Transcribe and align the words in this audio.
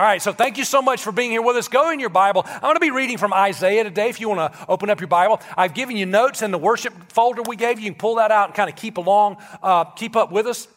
All 0.00 0.06
right, 0.06 0.22
so 0.22 0.32
thank 0.32 0.56
you 0.56 0.64
so 0.64 0.80
much 0.80 1.02
for 1.02 1.12
being 1.12 1.30
here 1.30 1.42
with 1.42 1.56
us. 1.56 1.68
Go 1.68 1.90
in 1.90 2.00
your 2.00 2.08
Bible. 2.08 2.42
I'm 2.46 2.62
going 2.62 2.74
to 2.74 2.80
be 2.80 2.90
reading 2.90 3.18
from 3.18 3.34
Isaiah 3.34 3.84
today. 3.84 4.08
If 4.08 4.18
you 4.18 4.30
want 4.30 4.50
to 4.50 4.66
open 4.66 4.88
up 4.88 4.98
your 4.98 5.08
Bible, 5.08 5.42
I've 5.58 5.74
given 5.74 5.94
you 5.94 6.06
notes 6.06 6.40
in 6.40 6.52
the 6.52 6.56
worship 6.56 6.94
folder 7.12 7.42
we 7.42 7.54
gave 7.54 7.78
you. 7.78 7.84
You 7.84 7.90
can 7.90 7.98
pull 7.98 8.14
that 8.14 8.30
out 8.30 8.48
and 8.48 8.54
kind 8.54 8.70
of 8.70 8.76
keep 8.76 8.96
along, 8.96 9.36
uh, 9.62 9.84
keep 9.84 10.16
up 10.16 10.32
with 10.32 10.46
us. 10.46 10.68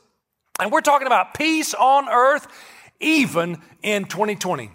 And 0.59 0.73
we're 0.73 0.81
talking 0.81 1.07
about 1.07 1.35
peace 1.35 1.73
on 1.73 2.09
earth, 2.09 2.47
even 2.99 3.61
in 3.81 4.03
2020. 4.07 4.71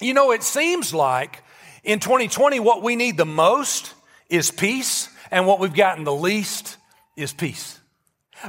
You 0.00 0.14
know, 0.14 0.30
it 0.30 0.42
seems 0.42 0.94
like 0.94 1.42
in 1.82 2.00
2020, 2.00 2.60
what 2.60 2.82
we 2.82 2.96
need 2.96 3.18
the 3.18 3.26
most 3.26 3.92
is 4.30 4.50
peace, 4.50 5.10
and 5.30 5.46
what 5.46 5.60
we've 5.60 5.74
gotten 5.74 6.04
the 6.04 6.14
least 6.14 6.78
is 7.18 7.34
peace. 7.34 7.78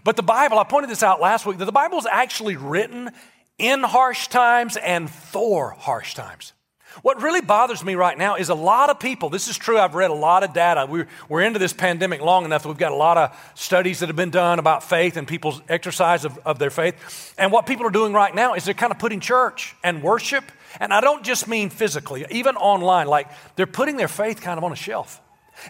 But 0.06 0.16
the 0.16 0.24
Bible, 0.24 0.60
I 0.60 0.64
pointed 0.64 0.90
this 0.90 1.04
out 1.04 1.20
last 1.20 1.46
week, 1.46 1.58
that 1.58 1.66
the 1.66 1.74
Bible 1.74 1.98
is 1.98 2.08
actually 2.10 2.56
written 2.56 3.12
in 3.58 3.84
harsh 3.84 4.28
times 4.28 4.78
and 4.78 5.10
for 5.10 5.72
harsh 5.72 6.14
times. 6.14 6.54
What 7.02 7.22
really 7.22 7.42
bothers 7.42 7.84
me 7.84 7.96
right 7.96 8.18
now 8.18 8.36
is 8.36 8.50
a 8.50 8.56
lot 8.56 8.90
of 8.90 9.00
people, 9.00 9.30
this 9.30 9.50
is 9.50 9.58
true, 9.58 9.78
I've 9.78 9.96
read 9.96 10.12
a 10.12 10.16
lot 10.16 10.44
of 10.44 10.54
data. 10.54 10.86
We're, 10.90 11.08
we're 11.28 11.42
into 11.42 11.60
this 11.60 11.74
pandemic 11.74 12.22
long 12.22 12.46
enough 12.46 12.64
that 12.64 12.70
we've 12.70 12.78
got 12.78 12.94
a 12.94 12.96
lot 12.96 13.18
of 13.18 13.52
studies 13.54 14.00
that 14.00 14.08
have 14.08 14.16
been 14.16 14.30
done 14.30 14.60
about 14.60 14.82
faith 14.82 15.18
and 15.18 15.28
people's 15.28 15.62
exercise 15.68 16.24
of, 16.24 16.38
of 16.46 16.58
their 16.58 16.70
faith. 16.70 17.34
And 17.38 17.52
what 17.52 17.66
people 17.66 17.86
are 17.86 17.92
doing 17.92 18.14
right 18.14 18.34
now 18.34 18.54
is 18.54 18.64
they're 18.64 18.74
kind 18.74 18.92
of 18.92 19.00
putting 19.00 19.20
church 19.20 19.76
and 19.84 20.02
worship, 20.02 20.46
and 20.80 20.94
I 20.94 21.02
don't 21.02 21.24
just 21.24 21.48
mean 21.50 21.70
physically, 21.70 22.26
even 22.32 22.56
online, 22.56 23.08
like 23.08 23.28
they're 23.58 23.68
putting 23.68 23.98
their 23.98 24.08
faith 24.08 24.40
kind 24.40 24.58
of 24.58 24.64
on 24.64 24.72
a 24.72 24.78
shelf. 24.78 25.22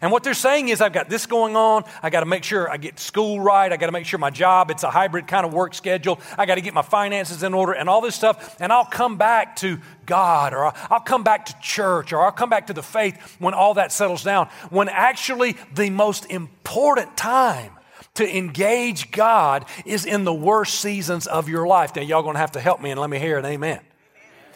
And 0.02 0.12
what 0.12 0.23
they're 0.23 0.34
saying 0.34 0.70
is, 0.70 0.81
I've 0.81 0.94
got 0.94 1.09
this 1.09 1.25
going 1.25 1.55
on. 1.55 1.84
I 2.02 2.09
got 2.09 2.21
to 2.21 2.26
make 2.26 2.43
sure 2.43 2.70
I 2.70 2.77
get 2.77 2.99
school 2.99 3.39
right. 3.39 3.71
I 3.71 3.77
got 3.77 3.85
to 3.88 3.91
make 3.91 4.05
sure 4.05 4.20
my 4.20 4.30
job, 4.30 4.71
it's 4.71 4.84
a 4.84 4.89
hybrid 4.89 5.27
kind 5.27 5.45
of 5.45 5.53
work 5.53 5.73
schedule. 5.73 6.20
I 6.38 6.45
got 6.45 6.55
to 6.55 6.62
get 6.62 6.73
my 6.73 6.81
finances 6.81 7.43
in 7.43 7.53
order 7.53 7.73
and 7.73 7.88
all 7.90 8.02
this 8.02 8.16
stuff. 8.16 8.57
And 8.59 8.71
I'll 8.71 8.85
come 8.85 9.17
back 9.17 9.55
to 9.57 9.79
God 10.05 10.53
or 10.53 10.66
I'll 10.66 10.99
come 10.99 11.23
back 11.23 11.45
to 11.48 11.55
church 11.62 12.13
or 12.13 12.21
I'll 12.21 12.31
come 12.31 12.49
back 12.49 12.67
to 12.67 12.73
the 12.73 12.84
faith 12.84 13.37
when 13.40 13.54
all 13.54 13.76
that 13.76 13.91
settles 13.91 14.24
down. 14.24 14.49
When 14.70 14.90
actually 14.90 15.55
the 15.74 15.90
most 15.90 16.26
important 16.29 17.15
time 17.18 17.71
to 18.15 18.37
engage 18.37 19.12
God 19.12 19.65
is 19.85 20.05
in 20.05 20.24
the 20.24 20.34
worst 20.34 20.79
seasons 20.79 21.27
of 21.27 21.49
your 21.49 21.68
life. 21.68 21.96
Now, 21.96 22.02
y'all 22.02 22.24
going 22.24 22.35
to 22.35 22.40
have 22.40 22.54
to 22.54 22.62
help 22.62 22.81
me 22.81 22.91
and 22.91 22.99
let 22.99 23.09
me 23.09 23.20
hear 23.20 23.37
an 23.37 23.46
amen. 23.46 23.81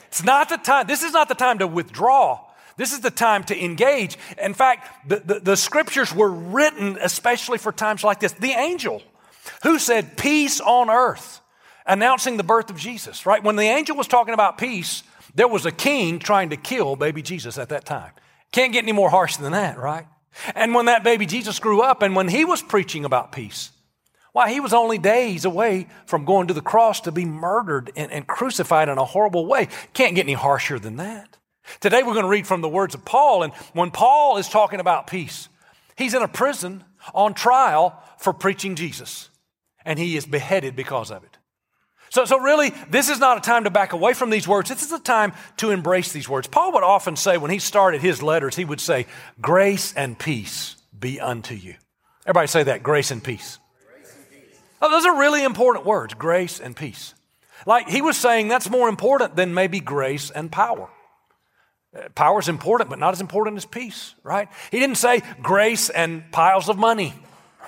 It's 0.07 0.23
not 0.23 0.49
the 0.49 0.57
time, 0.57 0.87
this 0.87 1.03
is 1.03 1.13
not 1.13 1.27
the 1.27 1.35
time 1.35 1.59
to 1.59 1.67
withdraw. 1.67 2.39
This 2.79 2.93
is 2.93 3.01
the 3.01 3.11
time 3.11 3.43
to 3.43 3.61
engage. 3.61 4.17
In 4.41 4.53
fact, 4.53 5.09
the, 5.09 5.17
the, 5.17 5.39
the, 5.41 5.57
scriptures 5.57 6.15
were 6.15 6.31
written 6.31 6.97
especially 7.01 7.57
for 7.57 7.73
times 7.73 8.05
like 8.05 8.21
this. 8.21 8.31
The 8.31 8.51
angel 8.51 9.01
who 9.63 9.79
said, 9.79 10.15
Peace 10.15 10.61
on 10.61 10.89
earth, 10.89 11.41
announcing 11.85 12.37
the 12.37 12.43
birth 12.43 12.69
of 12.69 12.77
Jesus, 12.77 13.25
right? 13.25 13.43
When 13.43 13.57
the 13.57 13.63
angel 13.63 13.97
was 13.97 14.07
talking 14.07 14.33
about 14.33 14.57
peace, 14.57 15.03
there 15.35 15.49
was 15.49 15.65
a 15.65 15.73
king 15.73 16.19
trying 16.19 16.51
to 16.51 16.55
kill 16.55 16.95
baby 16.95 17.21
Jesus 17.21 17.57
at 17.57 17.67
that 17.67 17.83
time. 17.83 18.13
Can't 18.53 18.71
get 18.71 18.83
any 18.83 18.93
more 18.93 19.09
harsh 19.09 19.35
than 19.35 19.51
that, 19.51 19.77
right? 19.77 20.07
And 20.55 20.73
when 20.73 20.85
that 20.85 21.03
baby 21.03 21.25
Jesus 21.25 21.59
grew 21.59 21.81
up 21.81 22.01
and 22.01 22.15
when 22.15 22.29
he 22.29 22.45
was 22.45 22.61
preaching 22.61 23.03
about 23.03 23.33
peace, 23.33 23.71
why, 24.31 24.53
he 24.53 24.61
was 24.61 24.71
only 24.71 24.97
days 24.97 25.43
away 25.43 25.89
from 26.05 26.23
going 26.23 26.47
to 26.47 26.53
the 26.53 26.61
cross 26.61 27.01
to 27.01 27.11
be 27.11 27.25
murdered 27.25 27.91
and, 27.97 28.09
and 28.09 28.25
crucified 28.25 28.87
in 28.87 28.97
a 28.97 29.03
horrible 29.03 29.45
way. 29.47 29.67
Can't 29.91 30.15
get 30.15 30.27
any 30.27 30.31
harsher 30.31 30.79
than 30.79 30.95
that. 30.95 31.35
Today 31.79 32.03
we're 32.03 32.13
going 32.13 32.23
to 32.23 32.29
read 32.29 32.47
from 32.47 32.61
the 32.61 32.69
words 32.69 32.95
of 32.95 33.05
Paul, 33.05 33.43
and 33.43 33.53
when 33.73 33.91
Paul 33.91 34.37
is 34.37 34.47
talking 34.47 34.79
about 34.79 35.07
peace, 35.07 35.49
he's 35.95 36.13
in 36.13 36.21
a 36.21 36.27
prison 36.27 36.83
on 37.13 37.33
trial 37.33 38.01
for 38.17 38.33
preaching 38.33 38.75
Jesus, 38.75 39.29
and 39.85 39.97
he 39.97 40.17
is 40.17 40.25
beheaded 40.25 40.75
because 40.75 41.11
of 41.11 41.23
it. 41.23 41.37
So, 42.11 42.25
so 42.25 42.39
really, 42.39 42.73
this 42.89 43.07
is 43.09 43.19
not 43.19 43.37
a 43.37 43.41
time 43.41 43.65
to 43.65 43.69
back 43.69 43.93
away 43.93 44.13
from 44.13 44.31
these 44.31 44.47
words. 44.47 44.69
This 44.69 44.83
is 44.83 44.91
a 44.91 44.99
time 44.99 45.33
to 45.57 45.69
embrace 45.69 46.11
these 46.11 46.27
words. 46.27 46.47
Paul 46.47 46.73
would 46.73 46.83
often 46.83 47.15
say, 47.15 47.37
when 47.37 47.51
he 47.51 47.59
started 47.59 48.01
his 48.01 48.23
letters, 48.23 48.55
he 48.55 48.65
would 48.65 48.81
say, 48.81 49.05
Grace 49.39 49.93
and 49.93 50.17
peace 50.17 50.75
be 50.97 51.19
unto 51.19 51.53
you. 51.53 51.75
Everybody 52.25 52.47
say 52.47 52.63
that, 52.63 52.83
grace 52.83 53.11
and 53.11 53.23
peace. 53.23 53.59
Grace 53.87 54.15
and 54.15 54.29
peace. 54.29 54.59
Oh, 54.81 54.89
those 54.89 55.05
are 55.05 55.19
really 55.19 55.43
important 55.43 55.85
words, 55.85 56.15
grace 56.15 56.59
and 56.59 56.75
peace. 56.75 57.13
Like 57.65 57.89
he 57.89 58.01
was 58.01 58.17
saying, 58.17 58.47
that's 58.47 58.69
more 58.69 58.89
important 58.89 59.35
than 59.35 59.53
maybe 59.53 59.79
grace 59.79 60.31
and 60.31 60.51
power. 60.51 60.89
Power 62.13 62.39
is 62.39 62.49
important, 62.49 62.89
but 62.89 62.99
not 62.99 63.13
as 63.13 63.21
important 63.21 63.57
as 63.57 63.65
peace, 63.65 64.13
right? 64.21 64.47
He 64.69 64.79
didn't 64.79 64.97
say 64.97 65.21
grace 65.41 65.89
and 65.89 66.31
piles 66.31 66.69
of 66.69 66.77
money, 66.77 67.15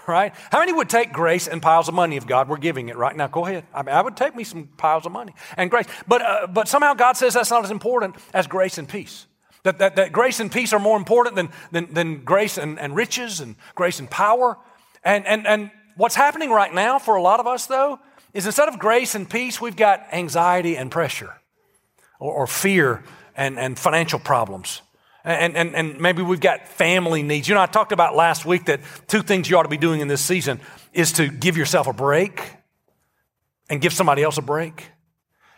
right? 0.08 0.34
How 0.52 0.60
many 0.60 0.74
would 0.74 0.90
take 0.90 1.12
grace 1.12 1.48
and 1.48 1.60
piles 1.60 1.88
of 1.88 1.96
money 1.96 2.18
if 2.18 2.28
God 2.28 2.48
were 2.48 2.60
giving 2.60 2.90
it 2.90 2.98
right 2.98 3.16
now? 3.16 3.28
Go 3.28 3.48
ahead. 3.48 3.66
I, 3.74 3.82
mean, 3.82 3.96
I 3.96 4.02
would 4.02 4.16
take 4.16 4.36
me 4.36 4.44
some 4.44 4.68
piles 4.78 5.08
of 5.08 5.12
money 5.12 5.34
and 5.58 5.72
grace. 5.72 5.88
But, 6.08 6.22
uh, 6.22 6.48
but 6.48 6.68
somehow 6.68 6.94
God 6.94 7.18
says 7.18 7.34
that's 7.34 7.50
not 7.50 7.64
as 7.64 7.72
important 7.72 8.16
as 8.32 8.46
grace 8.46 8.78
and 8.78 8.88
peace. 8.88 9.26
That, 9.64 9.80
that, 9.80 9.96
that 9.96 10.12
grace 10.12 10.40
and 10.40 10.52
peace 10.52 10.72
are 10.72 10.80
more 10.80 10.98
important 10.98 11.36
than, 11.36 11.50
than, 11.72 11.92
than 11.92 12.24
grace 12.24 12.60
and, 12.60 12.80
and 12.80 12.96
riches 12.96 13.40
and 13.40 13.56
grace 13.74 14.00
and 14.00 14.10
power. 14.10 14.56
And, 15.04 15.26
and, 15.26 15.48
and 15.48 15.72
what's 15.98 16.16
happening 16.16 16.52
right 16.52 16.74
now 16.74 17.00
for 17.00 17.16
a 17.16 17.22
lot 17.24 17.40
of 17.40 17.48
us, 17.48 17.66
though, 17.66 18.00
is 18.36 18.46
instead 18.46 18.70
of 18.70 18.78
grace 18.78 19.16
and 19.16 19.28
peace, 19.28 19.60
we've 19.60 19.76
got 19.76 20.06
anxiety 20.12 20.78
and 20.78 20.92
pressure 20.92 21.34
or, 22.20 22.34
or 22.34 22.48
fear 22.48 23.04
and, 23.36 23.60
and 23.60 23.78
financial 23.78 24.20
problems. 24.20 24.82
And, 25.24 25.56
and, 25.56 25.76
and 25.76 26.00
maybe 26.00 26.24
we've 26.24 26.40
got 26.40 26.68
family 26.68 27.22
needs. 27.22 27.48
You 27.48 27.56
know, 27.56 27.62
I 27.62 27.68
talked 27.68 27.92
about 27.92 28.16
last 28.16 28.46
week 28.46 28.66
that 28.66 28.80
two 29.08 29.22
things 29.22 29.50
you 29.50 29.58
ought 29.58 29.64
to 29.64 29.70
be 29.70 29.78
doing 29.78 30.02
in 30.02 30.08
this 30.08 30.22
season 30.22 30.60
is 30.94 31.14
to 31.14 31.28
give 31.28 31.58
yourself 31.58 31.88
a 31.88 31.94
break 31.94 32.42
and 33.70 33.80
give 33.80 33.94
somebody 33.94 34.24
else 34.24 34.38
a 34.38 34.42
break. 34.42 34.88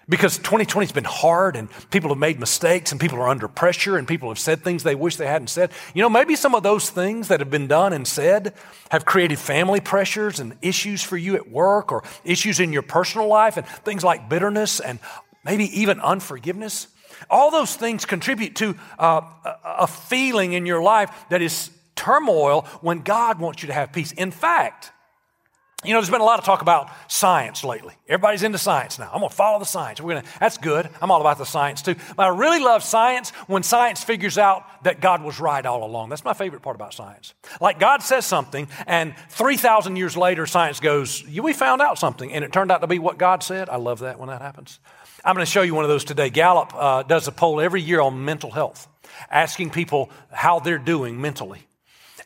Because 0.10 0.36
2020 0.38 0.86
has 0.86 0.92
been 0.92 1.06
hard 1.06 1.56
and 1.56 1.70
people 1.90 2.10
have 2.10 2.18
made 2.18 2.38
mistakes 2.38 2.92
and 2.92 3.00
people 3.00 3.20
are 3.20 3.30
under 3.30 3.48
pressure 3.48 3.98
and 3.98 4.06
people 4.06 4.28
have 4.28 4.38
said 4.38 4.62
things 4.62 4.84
they 4.84 4.96
wish 4.96 5.16
they 5.16 5.28
hadn't 5.28 5.48
said. 5.48 5.72
You 5.94 6.02
know, 6.02 6.10
maybe 6.10 6.36
some 6.36 6.56
of 6.56 6.62
those 6.62 6.90
things 6.90 7.30
that 7.30 7.40
have 7.40 7.50
been 7.50 7.68
done 7.68 7.94
and 7.94 8.06
said 8.06 8.54
have 8.92 9.06
created 9.06 9.40
family 9.40 9.80
pressures 9.80 10.42
and 10.42 10.58
issues 10.62 11.02
for 11.02 11.16
you 11.16 11.36
at 11.36 11.50
work 11.50 11.94
or 11.94 12.04
issues 12.26 12.60
in 12.60 12.74
your 12.74 12.82
personal 12.82 13.28
life 13.28 13.56
and 13.56 13.66
things 13.66 14.04
like 14.04 14.28
bitterness 14.28 14.82
and 14.82 15.00
maybe 15.46 15.66
even 15.80 16.02
unforgiveness. 16.02 16.88
All 17.30 17.52
those 17.52 17.76
things 17.76 18.06
contribute 18.06 18.56
to 18.58 18.76
uh, 18.98 19.22
a 19.64 19.88
feeling 19.88 20.54
in 20.54 20.66
your 20.66 20.82
life 20.82 21.12
that 21.30 21.42
is 21.42 21.70
turmoil 21.96 22.62
when 22.82 23.02
God 23.02 23.40
wants 23.40 23.62
you 23.62 23.68
to 23.68 23.74
have 23.74 23.92
peace. 23.92 24.12
In 24.12 24.32
fact, 24.32 24.92
you 25.84 25.92
know, 25.92 26.00
there's 26.00 26.10
been 26.10 26.22
a 26.22 26.26
lot 26.26 26.40
of 26.40 26.46
talk 26.46 26.62
about 26.62 26.90
science 27.10 27.64
lately. 27.64 27.94
Everybody's 28.08 28.44
into 28.44 28.58
science 28.58 28.98
now. 28.98 29.10
I'm 29.12 29.20
going 29.20 29.30
to 29.30 29.36
follow 29.36 29.60
the 29.60 29.66
science. 29.66 30.00
We're 30.00 30.14
going 30.14 30.24
to, 30.24 30.40
that's 30.40 30.58
good. 30.58 30.90
I'm 31.02 31.12
all 31.12 31.20
about 31.20 31.38
the 31.38 31.46
science 31.46 31.82
too. 31.82 31.96
But 32.16 32.24
I 32.24 32.28
really 32.30 32.62
love 32.62 32.84
science 32.84 33.32
when 33.48 33.64
science 33.64 34.02
figures 34.02 34.38
out 34.38 34.64
that 34.84 35.02
God 35.02 35.24
was 35.24 35.40
right 35.42 35.66
all 35.66 35.84
along. 35.84 36.10
That's 36.10 36.24
my 36.24 36.34
favorite 36.34 36.62
part 36.62 36.76
about 36.76 36.94
science. 36.94 37.34
Like 37.60 37.80
God 37.80 38.02
says 38.02 38.26
something, 38.26 38.70
and 38.88 39.14
3,000 39.30 39.98
years 39.98 40.16
later, 40.16 40.46
science 40.46 40.80
goes, 40.80 41.24
We 41.28 41.52
found 41.52 41.82
out 41.82 42.00
something, 42.00 42.32
and 42.32 42.46
it 42.46 42.54
turned 42.54 42.72
out 42.72 42.82
to 42.82 42.88
be 42.88 43.00
what 43.00 43.18
God 43.18 43.44
said. 43.44 43.68
I 43.68 43.76
love 43.76 44.00
that 44.00 44.20
when 44.20 44.30
that 44.30 44.42
happens. 44.42 44.80
I'm 45.26 45.36
going 45.36 45.46
to 45.46 45.52
show 45.52 45.62
you 45.62 45.74
one 45.74 45.86
of 45.86 45.90
those 45.90 46.04
today. 46.04 46.30
Gallup 46.30 46.74
uh, 46.76 47.04
does 47.04 47.30
a 47.30 47.32
poll 47.32 47.62
every 47.62 47.82
year 47.82 48.02
on 48.02 48.26
mental 48.26 48.52
health, 48.52 48.90
asking 49.32 49.70
people 49.70 50.10
how 50.32 50.60
they're 50.60 50.78
doing 50.78 51.22
mentally. 51.22 51.66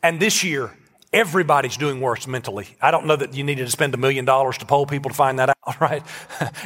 And 0.01 0.19
this 0.19 0.43
year, 0.43 0.71
everybody's 1.13 1.77
doing 1.77 2.01
worse 2.01 2.25
mentally. 2.25 2.67
I 2.81 2.89
don't 2.89 3.05
know 3.05 3.15
that 3.15 3.35
you 3.35 3.43
needed 3.43 3.65
to 3.65 3.71
spend 3.71 3.93
a 3.93 3.97
million 3.97 4.25
dollars 4.25 4.57
to 4.59 4.65
poll 4.65 4.87
people 4.87 5.09
to 5.09 5.15
find 5.15 5.37
that 5.37 5.49
out, 5.49 5.79
right? 5.81 6.03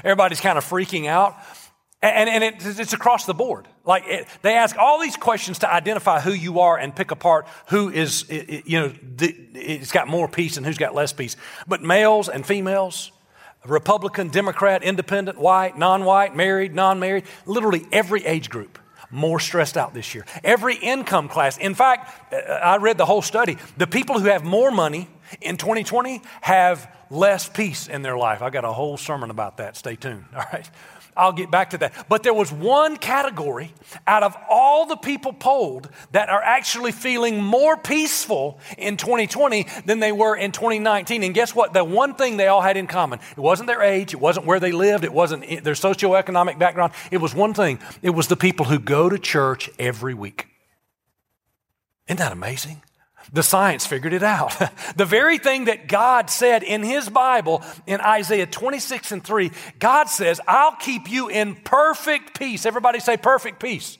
Everybody's 0.05 0.39
kind 0.39 0.57
of 0.57 0.63
freaking 0.63 1.07
out. 1.07 1.35
And, 2.01 2.29
and 2.29 2.43
it, 2.43 2.79
it's 2.79 2.93
across 2.93 3.25
the 3.25 3.33
board. 3.33 3.67
Like 3.85 4.03
it, 4.07 4.27
they 4.41 4.55
ask 4.55 4.75
all 4.77 4.99
these 5.01 5.17
questions 5.17 5.59
to 5.59 5.71
identify 5.71 6.21
who 6.21 6.31
you 6.31 6.61
are 6.61 6.77
and 6.77 6.95
pick 6.95 7.11
apart 7.11 7.45
who 7.67 7.89
is, 7.89 8.25
you 8.29 8.79
know, 8.79 8.93
it's 9.19 9.91
got 9.91 10.07
more 10.07 10.27
peace 10.27 10.57
and 10.57 10.65
who's 10.65 10.77
got 10.77 10.95
less 10.95 11.13
peace. 11.13 11.35
But 11.67 11.83
males 11.83 12.29
and 12.29 12.45
females, 12.45 13.11
Republican, 13.65 14.29
Democrat, 14.29 14.83
independent, 14.83 15.37
white, 15.37 15.77
non 15.77 16.03
white, 16.03 16.35
married, 16.35 16.73
non 16.73 16.99
married, 16.99 17.25
literally 17.45 17.85
every 17.91 18.25
age 18.25 18.49
group 18.49 18.79
more 19.11 19.39
stressed 19.39 19.77
out 19.77 19.93
this 19.93 20.15
year. 20.15 20.25
Every 20.43 20.75
income 20.75 21.27
class. 21.27 21.57
In 21.57 21.75
fact, 21.75 22.33
uh, 22.33 22.37
I 22.37 22.77
read 22.77 22.97
the 22.97 23.05
whole 23.05 23.21
study. 23.21 23.57
The 23.77 23.87
people 23.87 24.19
who 24.19 24.27
have 24.27 24.43
more 24.43 24.71
money 24.71 25.09
in 25.41 25.57
2020 25.57 26.21
have 26.41 26.89
less 27.09 27.49
peace 27.49 27.87
in 27.87 28.01
their 28.01 28.17
life. 28.17 28.41
I 28.41 28.49
got 28.49 28.63
a 28.63 28.71
whole 28.71 28.97
sermon 28.97 29.29
about 29.29 29.57
that. 29.57 29.75
Stay 29.75 29.95
tuned. 29.95 30.25
All 30.35 30.45
right. 30.51 30.69
I'll 31.15 31.33
get 31.33 31.51
back 31.51 31.71
to 31.71 31.77
that. 31.79 32.07
But 32.07 32.23
there 32.23 32.33
was 32.33 32.51
one 32.51 32.97
category 32.97 33.73
out 34.07 34.23
of 34.23 34.35
all 34.49 34.85
the 34.85 34.95
people 34.95 35.33
polled 35.33 35.89
that 36.11 36.29
are 36.29 36.41
actually 36.41 36.91
feeling 36.91 37.41
more 37.41 37.77
peaceful 37.77 38.59
in 38.77 38.97
2020 38.97 39.67
than 39.85 39.99
they 39.99 40.11
were 40.11 40.35
in 40.35 40.51
2019. 40.51 41.23
And 41.23 41.33
guess 41.33 41.53
what? 41.53 41.73
The 41.73 41.83
one 41.83 42.15
thing 42.15 42.37
they 42.37 42.47
all 42.47 42.61
had 42.61 42.77
in 42.77 42.87
common 42.87 43.19
it 43.31 43.39
wasn't 43.39 43.67
their 43.67 43.81
age, 43.81 44.13
it 44.13 44.19
wasn't 44.19 44.45
where 44.45 44.59
they 44.59 44.71
lived, 44.71 45.03
it 45.03 45.13
wasn't 45.13 45.63
their 45.63 45.73
socioeconomic 45.73 46.57
background. 46.57 46.93
It 47.11 47.17
was 47.17 47.35
one 47.35 47.53
thing 47.53 47.79
it 48.01 48.11
was 48.11 48.27
the 48.27 48.37
people 48.37 48.65
who 48.65 48.79
go 48.79 49.09
to 49.09 49.17
church 49.17 49.69
every 49.77 50.13
week. 50.13 50.47
Isn't 52.07 52.17
that 52.17 52.31
amazing? 52.31 52.81
The 53.33 53.43
science 53.43 53.85
figured 53.85 54.13
it 54.13 54.23
out. 54.23 54.53
the 54.95 55.05
very 55.05 55.37
thing 55.37 55.65
that 55.65 55.87
God 55.87 56.29
said 56.29 56.63
in 56.63 56.83
His 56.83 57.09
Bible 57.09 57.63
in 57.87 58.01
Isaiah 58.01 58.45
26 58.45 59.11
and 59.11 59.23
3, 59.23 59.51
God 59.79 60.09
says, 60.09 60.41
I'll 60.47 60.75
keep 60.75 61.09
you 61.09 61.29
in 61.29 61.55
perfect 61.55 62.37
peace. 62.37 62.65
Everybody 62.65 62.99
say 62.99 63.17
perfect 63.17 63.59
peace. 63.61 63.97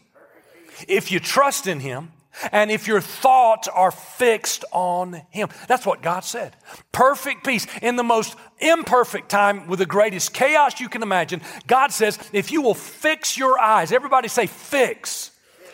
If 0.87 1.11
you 1.11 1.19
trust 1.19 1.67
in 1.67 1.79
Him 1.79 2.11
and 2.51 2.71
if 2.71 2.87
your 2.87 3.01
thoughts 3.01 3.67
are 3.67 3.91
fixed 3.91 4.65
on 4.71 5.21
Him. 5.29 5.49
That's 5.67 5.85
what 5.85 6.01
God 6.01 6.21
said. 6.21 6.55
Perfect 6.91 7.45
peace. 7.45 7.67
In 7.81 7.95
the 7.95 8.03
most 8.03 8.35
imperfect 8.59 9.29
time 9.29 9.67
with 9.67 9.79
the 9.79 9.85
greatest 9.85 10.33
chaos 10.33 10.79
you 10.79 10.89
can 10.89 11.03
imagine, 11.03 11.41
God 11.67 11.91
says, 11.91 12.17
if 12.33 12.51
you 12.51 12.61
will 12.61 12.73
fix 12.73 13.37
your 13.37 13.59
eyes, 13.59 13.91
everybody 13.91 14.27
say 14.27 14.47
fix 14.47 15.31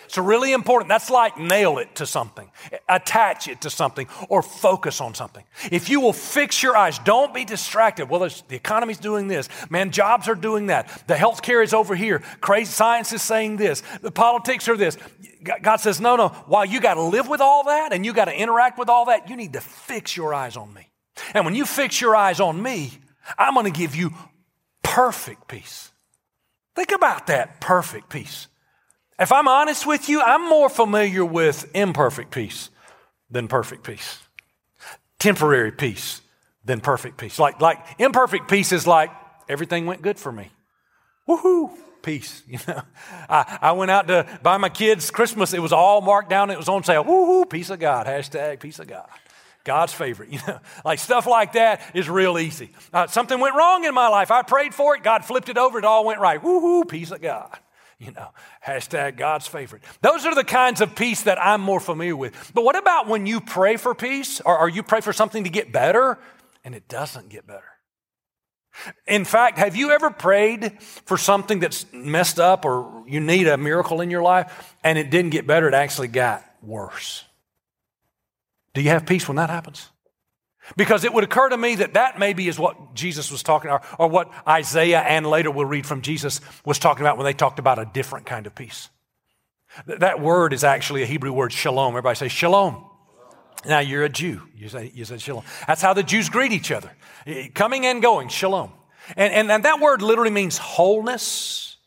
it's 0.08 0.18
really 0.18 0.54
important. 0.54 0.88
That's 0.88 1.10
like 1.10 1.38
nail 1.38 1.80
it 1.80 1.96
to 1.96 2.06
something, 2.06 2.50
attach 2.88 3.50
it 3.50 3.62
to 3.62 3.70
something, 3.70 4.08
or 4.30 4.42
focus 4.42 5.02
on 5.02 5.14
something. 5.14 5.44
If 5.70 5.90
you 5.90 6.00
will 6.00 6.14
fix 6.14 6.64
your 6.64 6.78
eyes, 6.78 6.98
don't 7.00 7.34
be 7.34 7.44
distracted. 7.44 8.10
Well, 8.10 8.22
the 8.22 8.56
economy's 8.56 9.00
doing 9.00 9.28
this. 9.28 9.50
Man, 9.70 9.92
jobs 9.92 10.30
are 10.30 10.36
doing 10.36 10.68
that. 10.68 11.04
The 11.08 11.16
healthcare 11.16 11.62
is 11.62 11.74
over 11.74 11.94
here. 11.94 12.20
Crazy 12.40 12.72
science 12.72 13.12
is 13.12 13.22
saying 13.22 13.58
this. 13.58 13.84
The 14.02 14.12
politics 14.12 14.70
are 14.70 14.78
this. 14.78 14.98
God 15.62 15.78
says, 15.78 16.00
no, 16.00 16.16
no. 16.16 16.30
While 16.48 16.66
you 16.66 16.80
got 16.80 16.94
to 16.94 17.04
live 17.04 17.28
with 17.28 17.42
all 17.42 17.66
that 17.66 17.92
and 17.92 18.06
you 18.06 18.14
got 18.14 18.26
to 18.26 18.34
interact 18.34 18.80
with 18.80 18.88
all 18.88 19.06
that, 19.06 19.30
you 19.30 19.36
need 19.36 19.54
to 19.54 19.62
fix 19.62 20.16
your 20.16 20.34
eyes 20.34 20.56
on 20.56 20.74
me. 20.74 20.90
And 21.34 21.44
when 21.44 21.54
you 21.54 21.66
fix 21.66 22.00
your 22.00 22.16
eyes 22.16 22.40
on 22.40 22.62
me, 22.62 22.92
I'm 23.38 23.54
going 23.54 23.66
to 23.66 23.78
give 23.78 23.94
you 23.94 24.14
perfect 24.84 25.50
peace. 25.50 25.92
Think 26.76 26.94
about 26.94 27.28
that 27.28 27.60
perfect 27.60 28.10
peace. 28.10 28.48
If 29.20 29.32
I'm 29.32 29.48
honest 29.48 29.88
with 29.88 30.10
you, 30.10 30.22
I'm 30.22 30.48
more 30.48 30.70
familiar 30.70 31.26
with 31.26 31.70
imperfect 31.74 32.32
peace 32.32 32.70
than 33.32 33.48
perfect 33.48 33.84
peace. 33.84 34.20
Temporary 35.18 35.72
peace 35.72 36.22
than 36.64 36.82
perfect 36.82 37.18
peace. 37.18 37.40
Like, 37.40 37.60
like 37.60 37.80
imperfect 37.98 38.48
peace 38.48 38.72
is 38.72 38.86
like 38.86 39.10
everything 39.50 39.88
went 39.88 40.04
good 40.04 40.20
for 40.20 40.32
me. 40.32 40.52
Woohoo! 41.28 41.72
Peace. 42.04 42.44
You 42.48 42.60
know, 42.68 42.82
I, 43.28 43.58
I 43.64 43.72
went 43.72 43.92
out 43.92 44.08
to 44.08 44.40
buy 44.44 44.58
my 44.58 44.70
kids 44.70 45.10
Christmas. 45.10 45.54
It 45.54 45.62
was 45.62 45.74
all 45.74 46.00
marked 46.02 46.30
down. 46.30 46.52
It 46.52 46.58
was 46.58 46.70
on 46.70 46.84
sale. 46.84 47.04
Woohoo! 47.04 47.50
Peace 47.50 47.72
of 47.72 47.80
God. 47.80 48.06
Hashtag 48.06 48.60
peace 48.60 48.78
of 48.80 48.88
God. 48.88 49.08
God's 49.64 49.94
favorite. 49.94 50.30
You 50.32 50.40
know, 50.48 50.60
like 50.86 51.00
stuff 51.00 51.26
like 51.26 51.54
that 51.54 51.82
is 51.96 52.08
real 52.08 52.38
easy. 52.38 52.70
Uh, 52.94 53.08
something 53.08 53.40
went 53.40 53.56
wrong 53.56 53.84
in 53.84 53.96
my 53.96 54.10
life. 54.10 54.30
I 54.30 54.44
prayed 54.44 54.76
for 54.76 54.96
it. 54.96 55.04
God 55.04 55.26
flipped 55.26 55.50
it 55.50 55.58
over. 55.58 55.80
It 55.80 55.86
all 55.86 56.06
went 56.06 56.20
right. 56.20 56.42
Woohoo! 56.42 56.88
Peace 56.88 57.10
of 57.10 57.20
God 57.20 57.58
you 58.00 58.12
know, 58.12 58.30
hashtag 58.66 59.18
God's 59.18 59.48
favorite. 59.48 59.84
Those 60.02 60.26
are 60.26 60.36
the 60.36 60.44
kinds 60.44 60.82
of 60.82 60.96
peace 60.96 61.24
that 61.24 61.44
I'm 61.44 61.62
more 61.62 61.80
familiar 61.80 62.16
with. 62.16 62.52
But 62.54 62.64
what 62.64 62.78
about 62.78 63.08
when 63.08 63.26
you 63.26 63.42
pray 63.42 63.78
for 63.78 63.96
peace 63.96 64.40
or, 64.42 64.58
or 64.58 64.70
you 64.70 64.84
pray 64.84 65.02
for 65.02 65.14
something 65.14 65.44
to 65.44 65.50
get 65.50 65.72
better 65.72 66.20
and 66.64 66.76
it 66.76 66.88
doesn't 66.88 67.30
get 67.30 67.48
better? 67.48 67.64
In 69.08 69.26
fact, 69.26 69.58
have 69.58 69.76
you 69.76 69.90
ever 69.90 70.12
prayed 70.12 70.80
for 70.82 71.18
something 71.18 71.60
that's 71.60 71.92
messed 71.92 72.40
up 72.40 72.64
or 72.64 73.04
you 73.08 73.20
need 73.20 73.48
a 73.48 73.58
miracle 73.58 74.02
in 74.02 74.12
your 74.12 74.22
life 74.22 74.76
and 74.84 75.00
it 75.00 75.10
didn't 75.10 75.32
get 75.32 75.48
better, 75.48 75.68
it 75.68 75.74
actually 75.74 76.10
got 76.10 76.46
worse? 76.62 77.24
Do 78.76 78.82
you 78.82 78.90
have 78.90 79.08
peace 79.08 79.28
when 79.28 79.38
that 79.38 79.50
happens? 79.50 79.90
Because 80.76 81.04
it 81.04 81.14
would 81.14 81.24
occur 81.24 81.50
to 81.50 81.58
me 81.58 81.76
that 81.76 81.94
that 81.94 82.20
maybe 82.20 82.48
is 82.48 82.60
what 82.60 82.94
Jesus 82.94 83.32
was 83.32 83.42
talking 83.42 83.70
about, 83.70 83.86
or 83.98 84.10
what 84.10 84.30
Isaiah 84.48 85.00
and 85.00 85.26
later 85.26 85.50
we'll 85.50 85.66
read 85.66 85.86
from 85.86 86.02
Jesus 86.02 86.42
was 86.66 86.78
talking 86.78 87.02
about 87.02 87.18
when 87.18 87.26
they 87.26 87.34
talked 87.34 87.60
about 87.60 87.80
a 87.80 87.86
different 87.86 88.26
kind 88.26 88.46
of 88.46 88.54
peace. 88.54 88.90
That 89.86 90.20
word 90.20 90.54
is 90.54 90.64
actually 90.64 91.04
a 91.04 91.06
Hebrew 91.06 91.32
word, 91.32 91.54
shalom. 91.54 91.90
Everybody 91.90 92.16
say 92.16 92.28
shalom. 92.28 92.84
Now 93.66 93.80
you're 93.80 94.04
a 94.04 94.10
Jew. 94.10 94.42
You 94.56 94.70
say, 94.70 94.92
you 94.94 95.06
say 95.06 95.18
shalom. 95.18 95.44
That's 95.68 95.82
how 95.82 95.94
the 95.94 96.04
Jews 96.04 96.30
greet 96.30 96.52
each 96.52 96.72
other. 96.72 96.92
Eh, 97.26 97.50
coming 97.54 97.86
and 97.86 98.02
going, 98.02 98.30
shalom. 98.30 98.72
And, 99.16 99.34
and, 99.34 99.52
and 99.52 99.64
that 99.66 99.80
word 99.80 100.02
literally 100.02 100.32
means 100.32 100.58
wholeness, 100.58 101.78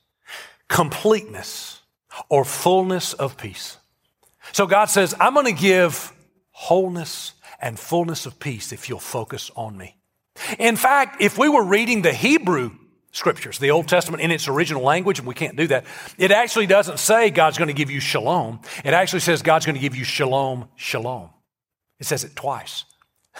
completeness, 0.68 1.80
or 2.28 2.44
fullness 2.44 3.12
of 3.12 3.36
peace. 3.36 3.76
So 4.52 4.66
God 4.66 4.86
says, 4.86 5.14
I'm 5.20 5.34
going 5.34 5.46
to 5.46 5.52
give 5.52 6.12
wholeness 6.50 7.32
and 7.60 7.78
fullness 7.78 8.26
of 8.26 8.38
peace 8.38 8.72
if 8.72 8.88
you'll 8.88 8.98
focus 8.98 9.50
on 9.56 9.76
me. 9.76 9.96
In 10.58 10.76
fact, 10.76 11.20
if 11.20 11.38
we 11.38 11.48
were 11.48 11.64
reading 11.64 12.02
the 12.02 12.12
Hebrew 12.12 12.72
scriptures, 13.12 13.58
the 13.58 13.70
Old 13.70 13.88
Testament 13.88 14.22
in 14.22 14.30
its 14.30 14.48
original 14.48 14.82
language, 14.82 15.18
and 15.18 15.26
we 15.26 15.34
can't 15.34 15.56
do 15.56 15.66
that, 15.68 15.84
it 16.16 16.30
actually 16.30 16.66
doesn't 16.66 16.98
say 16.98 17.30
God's 17.30 17.58
going 17.58 17.68
to 17.68 17.74
give 17.74 17.90
you 17.90 18.00
shalom. 18.00 18.60
It 18.84 18.94
actually 18.94 19.20
says 19.20 19.42
God's 19.42 19.66
going 19.66 19.74
to 19.74 19.80
give 19.80 19.96
you 19.96 20.04
shalom, 20.04 20.68
shalom. 20.76 21.30
It 21.98 22.06
says 22.06 22.24
it 22.24 22.34
twice. 22.36 22.84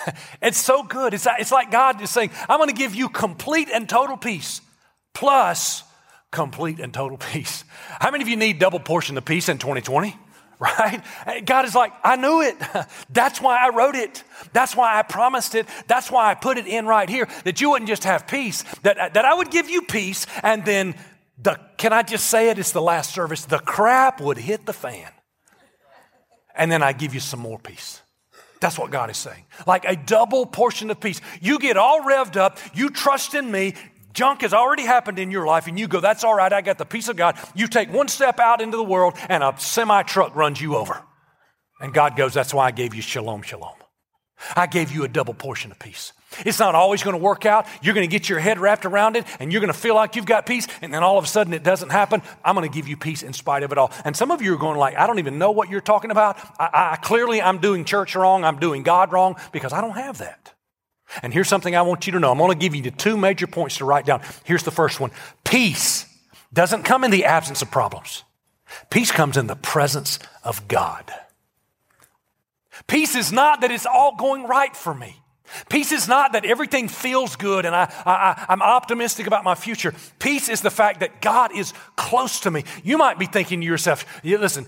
it's 0.43 0.59
so 0.59 0.83
good. 0.83 1.15
It's, 1.15 1.27
it's 1.39 1.53
like 1.53 1.71
God 1.71 2.01
is 2.03 2.11
saying, 2.11 2.31
I'm 2.49 2.59
going 2.59 2.69
to 2.69 2.75
give 2.75 2.95
you 2.95 3.09
complete 3.09 3.69
and 3.73 3.89
total 3.89 4.17
peace 4.17 4.61
plus 5.15 5.85
complete 6.31 6.81
and 6.81 6.93
total 6.93 7.19
peace. 7.33 7.65
How 8.01 8.11
many 8.11 8.23
of 8.23 8.29
you 8.29 8.37
need 8.37 8.59
double 8.59 8.81
portion 8.81 9.17
of 9.17 9.25
peace 9.25 9.49
in 9.49 9.59
2020? 9.59 10.17
Right? 10.61 11.03
God 11.47 11.65
is 11.65 11.75
like, 11.75 11.93
I 12.05 12.17
knew 12.17 12.43
it. 12.43 12.57
That's 13.11 13.41
why 13.41 13.59
I 13.59 13.71
wrote 13.71 13.97
it. 13.97 14.23
That's 14.53 14.77
why 14.77 14.99
I 14.99 15.03
promised 15.03 15.55
it. 15.55 15.67
That's 15.89 16.11
why 16.11 16.31
I 16.31 16.35
put 16.35 16.59
it 16.59 16.67
in 16.67 16.87
right 16.87 17.09
here 17.09 17.27
that 17.45 17.61
you 17.61 17.71
wouldn't 17.71 17.89
just 17.89 18.05
have 18.05 18.29
peace, 18.29 18.63
that, 18.83 19.15
that 19.15 19.25
I 19.25 19.35
would 19.35 19.51
give 19.51 19.69
you 19.69 19.83
peace, 19.83 20.27
and 20.43 20.65
then 20.65 20.95
the, 21.43 21.59
can 21.79 21.93
I 21.93 22.03
just 22.03 22.29
say 22.29 22.51
it? 22.51 22.59
It's 22.59 22.73
the 22.73 22.83
last 22.83 23.15
service. 23.15 23.47
The 23.47 23.59
crap 23.59 24.21
would 24.21 24.37
hit 24.37 24.67
the 24.67 24.75
fan. 24.75 25.11
And 26.55 26.71
then 26.71 26.83
I 26.83 26.93
give 26.93 27.15
you 27.15 27.21
some 27.21 27.41
more 27.41 27.59
peace. 27.59 28.03
That's 28.61 28.79
what 28.79 28.91
God 28.91 29.09
is 29.09 29.17
saying. 29.17 29.45
Like 29.67 29.87
a 29.87 29.97
double 29.97 30.45
portion 30.45 30.91
of 30.91 31.01
peace. 31.01 31.23
You 31.41 31.59
get 31.59 31.79
all 31.79 32.03
revved 32.03 32.37
up. 32.37 32.59
You 32.75 32.91
trust 32.91 33.35
in 33.35 33.51
me 33.51 33.75
junk 34.13 34.43
has 34.43 34.53
already 34.53 34.83
happened 34.83 35.19
in 35.19 35.31
your 35.31 35.47
life 35.47 35.67
and 35.67 35.79
you 35.79 35.89
go, 35.89 36.01
that's 36.01 36.25
all 36.25 36.35
right, 36.35 36.53
I 36.53 36.61
got 36.61 36.79
the 36.79 36.85
peace 36.85 37.09
of 37.09 37.17
God. 37.17 37.37
You 37.55 37.67
take 37.69 37.93
one 37.93 38.09
step 38.09 38.41
out 38.41 38.61
into 38.61 38.77
the 38.77 38.85
world 38.85 39.15
and 39.29 39.43
a 39.43 39.55
semi 39.59 40.03
truck 40.03 40.35
runs 40.35 40.61
you 40.61 40.77
over. 40.77 41.03
And 41.81 41.95
God 41.95 42.17
goes, 42.17 42.35
that's 42.35 42.53
why 42.53 42.67
I 42.67 42.71
gave 42.71 42.95
you 42.95 43.03
shalom, 43.03 43.43
shalom. 43.43 43.75
I 44.57 44.67
gave 44.67 44.93
you 44.93 45.05
a 45.05 45.09
double 45.09 45.35
portion 45.35 45.71
of 45.71 45.79
peace. 45.79 46.13
It's 46.47 46.59
not 46.59 46.75
always 46.75 47.03
going 47.03 47.17
to 47.17 47.23
work 47.23 47.45
out. 47.45 47.67
You're 47.83 47.95
going 47.95 48.09
to 48.09 48.11
get 48.11 48.29
your 48.29 48.39
head 48.39 48.59
wrapped 48.59 48.87
around 48.87 49.17
it 49.17 49.27
and 49.41 49.53
you're 49.53 49.61
going 49.61 49.73
to 49.73 49.79
feel 49.79 49.95
like 49.95 50.17
you've 50.17 50.27
got 50.27 50.47
peace. 50.47 50.67
And 50.81 50.95
then 50.95 51.03
all 51.03 51.19
of 51.19 51.25
a 51.25 51.27
sudden 51.27 51.53
it 51.53 51.63
doesn't 51.63 51.91
happen. 51.91 52.23
I'm 52.45 52.55
going 52.55 52.69
to 52.69 52.75
give 52.75 52.87
you 52.87 52.97
peace 52.97 53.23
in 53.23 53.33
spite 53.33 53.63
of 53.63 53.73
it 53.73 53.79
all. 53.79 53.91
And 54.05 54.17
some 54.17 54.31
of 54.31 54.41
you 54.41 54.55
are 54.55 54.59
going 54.59 54.79
like, 54.79 54.97
I 54.97 55.07
don't 55.07 55.19
even 55.19 55.39
know 55.39 55.51
what 55.51 55.69
you're 55.69 55.81
talking 55.81 56.11
about. 56.11 56.39
I, 56.59 56.93
I 56.93 56.97
clearly 56.97 57.43
I'm 57.43 57.59
doing 57.59 57.85
church 57.85 58.15
wrong. 58.15 58.45
I'm 58.45 58.59
doing 58.59 58.83
God 58.83 59.13
wrong 59.13 59.37
because 59.53 59.73
I 59.73 59.81
don't 59.81 59.97
have 59.97 60.19
that. 60.19 60.55
And 61.23 61.33
here's 61.33 61.49
something 61.49 61.75
I 61.75 61.83
want 61.83 62.07
you 62.07 62.13
to 62.13 62.21
know. 62.21 62.31
I'm 62.31 62.39
going 62.39 62.51
to 62.51 62.59
give 62.59 62.75
you 62.75 62.83
the 62.83 62.91
two 62.91 63.17
major 63.17 63.47
points 63.47 63.79
to 63.79 63.85
write 63.85 64.07
down. 64.07 64.23
Here's 64.45 64.63
the 64.63 64.71
first 64.71 65.01
one 65.01 65.11
Peace 65.45 66.07
doesn't 66.53 66.83
come 66.83 67.05
in 67.05 67.11
the 67.11 67.25
absence 67.25 67.63
of 67.63 67.71
problems, 67.71 68.25
peace 68.91 69.13
comes 69.13 69.37
in 69.37 69.47
the 69.47 69.57
presence 69.57 70.19
of 70.45 70.69
God. 70.69 71.13
Peace 72.87 73.15
is 73.15 73.31
not 73.31 73.61
that 73.61 73.71
it's 73.71 73.87
all 73.87 74.17
going 74.17 74.45
right 74.45 74.75
for 74.75 74.95
me. 74.95 75.21
Peace 75.69 75.93
is 75.93 76.07
not 76.07 76.33
that 76.33 76.45
everything 76.45 76.89
feels 76.89 77.37
good 77.37 77.67
and 77.67 77.75
I, 77.75 77.93
I, 78.07 78.47
I'm 78.49 78.63
optimistic 78.63 79.27
about 79.27 79.45
my 79.45 79.55
future. 79.55 79.93
Peace 80.19 80.49
is 80.49 80.61
the 80.61 80.71
fact 80.71 81.01
that 81.01 81.21
God 81.21 81.55
is 81.55 81.73
close 81.97 82.41
to 82.41 82.51
me. 82.51 82.65
You 82.85 82.97
might 82.99 83.19
be 83.19 83.27
thinking 83.27 83.61
to 83.61 83.67
yourself, 83.67 84.05
listen, 84.25 84.67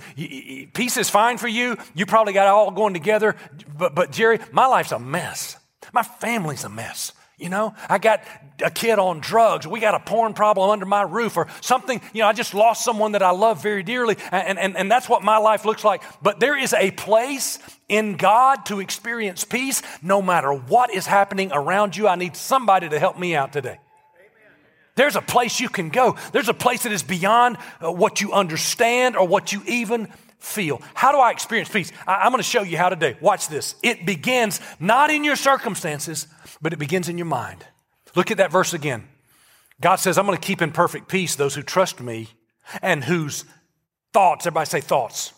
peace 0.75 0.97
is 0.97 1.09
fine 1.09 1.39
for 1.39 1.49
you. 1.49 1.77
You 1.95 2.05
probably 2.05 2.33
got 2.33 2.47
it 2.47 2.51
all 2.51 2.71
going 2.73 2.95
together. 2.95 3.37
But, 3.79 3.95
but 3.95 4.11
Jerry, 4.11 4.41
my 4.51 4.67
life's 4.67 4.93
a 4.93 4.99
mess. 4.99 5.57
My 5.93 6.03
family's 6.03 6.65
a 6.65 6.69
mess. 6.69 7.13
You 7.39 7.49
know, 7.49 7.75
I 7.89 7.99
got 7.99 8.23
a 8.65 8.71
kid 8.71 9.01
on 9.01 9.19
drugs. 9.19 9.67
We 9.67 9.81
got 9.81 9.97
a 9.97 10.01
porn 10.01 10.33
problem 10.33 10.71
under 10.71 10.87
my 10.87 11.03
roof 11.03 11.37
or 11.37 11.49
something. 11.61 12.01
You 12.13 12.23
know, 12.23 12.29
I 12.29 12.33
just 12.35 12.55
lost 12.55 12.85
someone 12.85 13.13
that 13.13 13.23
I 13.23 13.31
love 13.31 13.61
very 13.61 13.83
dearly. 13.83 14.17
And, 14.31 14.61
and, 14.61 14.77
and 14.77 14.89
that's 14.89 15.09
what 15.09 15.25
my 15.25 15.39
life 15.39 15.65
looks 15.65 15.83
like. 15.83 16.03
But 16.23 16.39
there 16.39 16.57
is 16.57 16.73
a 16.73 16.93
place 16.93 17.59
in 17.89 18.17
God 18.17 18.67
to 18.67 18.79
experience 18.79 19.43
peace 19.43 19.83
no 20.03 20.23
matter 20.23 20.53
what 20.53 20.95
is 20.95 21.05
happening 21.05 21.51
around 21.53 21.97
you. 21.97 22.07
I 22.07 22.15
need 22.15 22.37
somebody 22.37 22.89
to 22.89 22.99
help 23.01 23.19
me 23.19 23.35
out 23.35 23.53
today. 23.53 23.79
There's 24.95 25.17
a 25.17 25.23
place 25.23 25.59
you 25.59 25.69
can 25.69 25.89
go. 25.89 26.17
There's 26.33 26.49
a 26.49 26.55
place 26.55 26.85
that 26.85 26.93
is 26.93 27.03
beyond 27.03 27.57
uh, 27.81 27.91
what 27.91 28.21
you 28.21 28.33
understand 28.33 29.17
or 29.17 29.27
what 29.27 29.53
you 29.53 29.63
even 29.67 30.09
feel. 30.43 30.83
How 30.95 31.13
do 31.13 31.19
I 31.19 31.31
experience 31.31 31.69
peace? 31.69 31.93
I, 32.07 32.27
am 32.27 32.33
going 32.33 32.39
to 32.39 32.49
show 32.49 32.63
you 32.63 32.77
how 32.77 32.89
today. 32.89 33.17
Watch 33.21 33.49
this. 33.49 33.77
It 33.83 34.05
begins 34.05 34.61
not 34.81 35.11
in 35.11 35.25
your 35.25 35.37
circumstances, 35.37 36.27
but 36.61 36.73
it 36.73 36.79
begins 36.79 37.09
in 37.09 37.17
your 37.17 37.27
mind. 37.27 37.65
Look 38.17 38.31
at 38.31 38.39
that 38.39 38.51
verse 38.51 38.75
again. 38.75 39.09
God 39.81 39.97
says, 39.97 40.19
I'm 40.19 40.27
going 40.27 40.39
to 40.39 40.47
keep 40.47 40.61
in 40.61 40.73
perfect 40.73 41.09
peace 41.09 41.37
those 41.37 41.55
who 41.55 41.63
trust 41.63 42.01
me 42.01 42.29
and 42.83 43.05
whose 43.05 43.45
thoughts, 44.13 44.47
everybody 44.47 44.69
say 44.69 44.81
thoughts. 44.81 45.33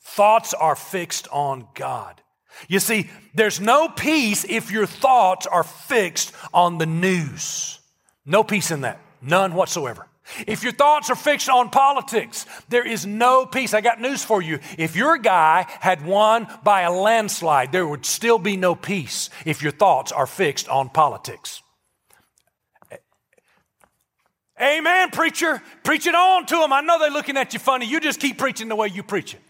Thoughts 0.00 0.52
are 0.54 0.76
fixed 0.76 1.26
on 1.32 1.66
God. 1.74 2.20
You 2.68 2.80
see, 2.80 3.10
there's 3.34 3.60
no 3.60 3.88
peace 3.88 4.44
if 4.44 4.70
your 4.70 4.86
thoughts 4.86 5.46
are 5.46 5.64
fixed 5.64 6.32
on 6.52 6.78
the 6.78 6.86
news. 6.86 7.80
No 8.26 8.44
peace 8.44 8.70
in 8.70 8.82
that. 8.82 9.00
None 9.22 9.54
whatsoever. 9.54 10.06
If 10.46 10.62
your 10.62 10.72
thoughts 10.72 11.10
are 11.10 11.16
fixed 11.16 11.48
on 11.48 11.70
politics, 11.70 12.46
there 12.68 12.86
is 12.86 13.04
no 13.04 13.44
peace. 13.44 13.74
I 13.74 13.80
got 13.80 14.00
news 14.00 14.24
for 14.24 14.40
you. 14.40 14.60
If 14.78 14.94
your 14.96 15.18
guy 15.18 15.66
had 15.80 16.04
won 16.04 16.46
by 16.62 16.82
a 16.82 16.92
landslide, 16.92 17.72
there 17.72 17.86
would 17.86 18.06
still 18.06 18.38
be 18.38 18.56
no 18.56 18.74
peace 18.74 19.30
if 19.44 19.62
your 19.62 19.72
thoughts 19.72 20.12
are 20.12 20.26
fixed 20.26 20.68
on 20.68 20.88
politics. 20.90 21.62
Amen, 24.60 25.10
preacher. 25.10 25.60
Preach 25.82 26.06
it 26.06 26.14
on 26.14 26.46
to 26.46 26.56
them. 26.56 26.72
I 26.72 26.82
know 26.82 27.00
they're 27.00 27.10
looking 27.10 27.36
at 27.36 27.52
you 27.52 27.58
funny. 27.58 27.86
You 27.86 27.98
just 27.98 28.20
keep 28.20 28.38
preaching 28.38 28.68
the 28.68 28.76
way 28.76 28.88
you 28.88 29.02
preach 29.02 29.34
it. 29.34 29.40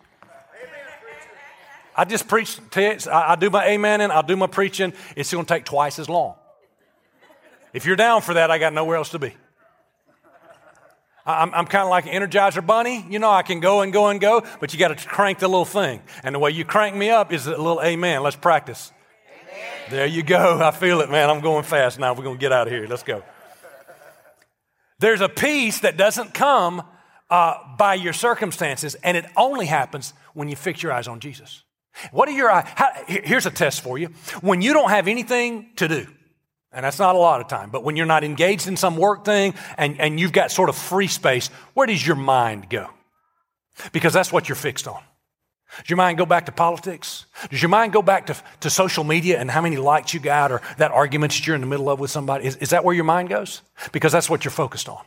I 1.94 2.06
just 2.06 2.26
preach, 2.26 2.58
I 2.74 3.36
do 3.36 3.50
my 3.50 3.66
amen 3.66 4.00
and 4.00 4.10
I'll 4.10 4.22
do 4.22 4.36
my 4.36 4.46
preaching. 4.46 4.94
It's 5.14 5.30
going 5.30 5.44
to 5.44 5.54
take 5.54 5.66
twice 5.66 5.98
as 5.98 6.08
long. 6.08 6.36
If 7.74 7.84
you're 7.84 7.96
down 7.96 8.22
for 8.22 8.34
that, 8.34 8.50
I 8.50 8.56
got 8.56 8.72
nowhere 8.72 8.96
else 8.96 9.10
to 9.10 9.18
be. 9.18 9.34
I'm, 11.24 11.54
I'm 11.54 11.66
kind 11.66 11.84
of 11.84 11.90
like 11.90 12.06
an 12.06 12.12
Energizer 12.12 12.64
bunny. 12.66 13.04
You 13.08 13.18
know, 13.18 13.30
I 13.30 13.42
can 13.42 13.60
go 13.60 13.82
and 13.82 13.92
go 13.92 14.08
and 14.08 14.20
go, 14.20 14.44
but 14.60 14.72
you 14.72 14.78
got 14.78 14.96
to 14.96 15.08
crank 15.08 15.38
the 15.38 15.48
little 15.48 15.64
thing. 15.64 16.02
And 16.22 16.34
the 16.34 16.38
way 16.38 16.50
you 16.50 16.64
crank 16.64 16.96
me 16.96 17.10
up 17.10 17.32
is 17.32 17.46
a 17.46 17.50
little 17.50 17.80
amen. 17.82 18.22
Let's 18.22 18.36
practice. 18.36 18.92
Amen. 19.28 19.90
There 19.90 20.06
you 20.06 20.22
go. 20.22 20.58
I 20.60 20.72
feel 20.72 21.00
it, 21.00 21.10
man. 21.10 21.30
I'm 21.30 21.40
going 21.40 21.64
fast 21.64 21.98
now. 21.98 22.14
We're 22.14 22.24
going 22.24 22.38
to 22.38 22.40
get 22.40 22.52
out 22.52 22.66
of 22.66 22.72
here. 22.72 22.86
Let's 22.86 23.04
go. 23.04 23.22
There's 24.98 25.20
a 25.20 25.28
peace 25.28 25.80
that 25.80 25.96
doesn't 25.96 26.34
come 26.34 26.82
uh, 27.28 27.54
by 27.76 27.94
your 27.94 28.12
circumstances, 28.12 28.94
and 28.96 29.16
it 29.16 29.24
only 29.36 29.66
happens 29.66 30.14
when 30.34 30.48
you 30.48 30.56
fix 30.56 30.82
your 30.82 30.92
eyes 30.92 31.08
on 31.08 31.18
Jesus. 31.18 31.64
What 32.10 32.28
are 32.28 32.32
your 32.32 32.50
eyes? 32.50 32.68
Here's 33.06 33.46
a 33.46 33.50
test 33.50 33.80
for 33.80 33.98
you. 33.98 34.08
When 34.40 34.62
you 34.62 34.72
don't 34.72 34.90
have 34.90 35.08
anything 35.08 35.70
to 35.76 35.88
do, 35.88 36.06
and 36.72 36.84
that's 36.84 36.98
not 36.98 37.14
a 37.14 37.18
lot 37.18 37.40
of 37.40 37.48
time. 37.48 37.70
But 37.70 37.84
when 37.84 37.96
you're 37.96 38.06
not 38.06 38.24
engaged 38.24 38.66
in 38.66 38.76
some 38.76 38.96
work 38.96 39.24
thing 39.24 39.54
and, 39.76 40.00
and 40.00 40.18
you've 40.18 40.32
got 40.32 40.50
sort 40.50 40.68
of 40.68 40.76
free 40.76 41.06
space, 41.06 41.48
where 41.74 41.86
does 41.86 42.04
your 42.06 42.16
mind 42.16 42.70
go? 42.70 42.88
Because 43.92 44.12
that's 44.12 44.32
what 44.32 44.48
you're 44.48 44.56
fixed 44.56 44.88
on. 44.88 45.02
Does 45.78 45.90
your 45.90 45.96
mind 45.96 46.18
go 46.18 46.26
back 46.26 46.46
to 46.46 46.52
politics? 46.52 47.24
Does 47.50 47.62
your 47.62 47.70
mind 47.70 47.92
go 47.92 48.02
back 48.02 48.26
to, 48.26 48.36
to 48.60 48.70
social 48.70 49.04
media 49.04 49.38
and 49.38 49.50
how 49.50 49.62
many 49.62 49.76
likes 49.76 50.12
you 50.12 50.20
got 50.20 50.52
or 50.52 50.60
that 50.76 50.90
argument 50.90 51.32
that 51.32 51.46
you're 51.46 51.54
in 51.54 51.62
the 51.62 51.66
middle 51.66 51.88
of 51.88 51.98
with 51.98 52.10
somebody? 52.10 52.44
Is, 52.44 52.56
is 52.56 52.70
that 52.70 52.84
where 52.84 52.94
your 52.94 53.04
mind 53.04 53.30
goes? 53.30 53.62
Because 53.90 54.12
that's 54.12 54.28
what 54.28 54.44
you're 54.44 54.52
focused 54.52 54.88
on. 54.88 55.02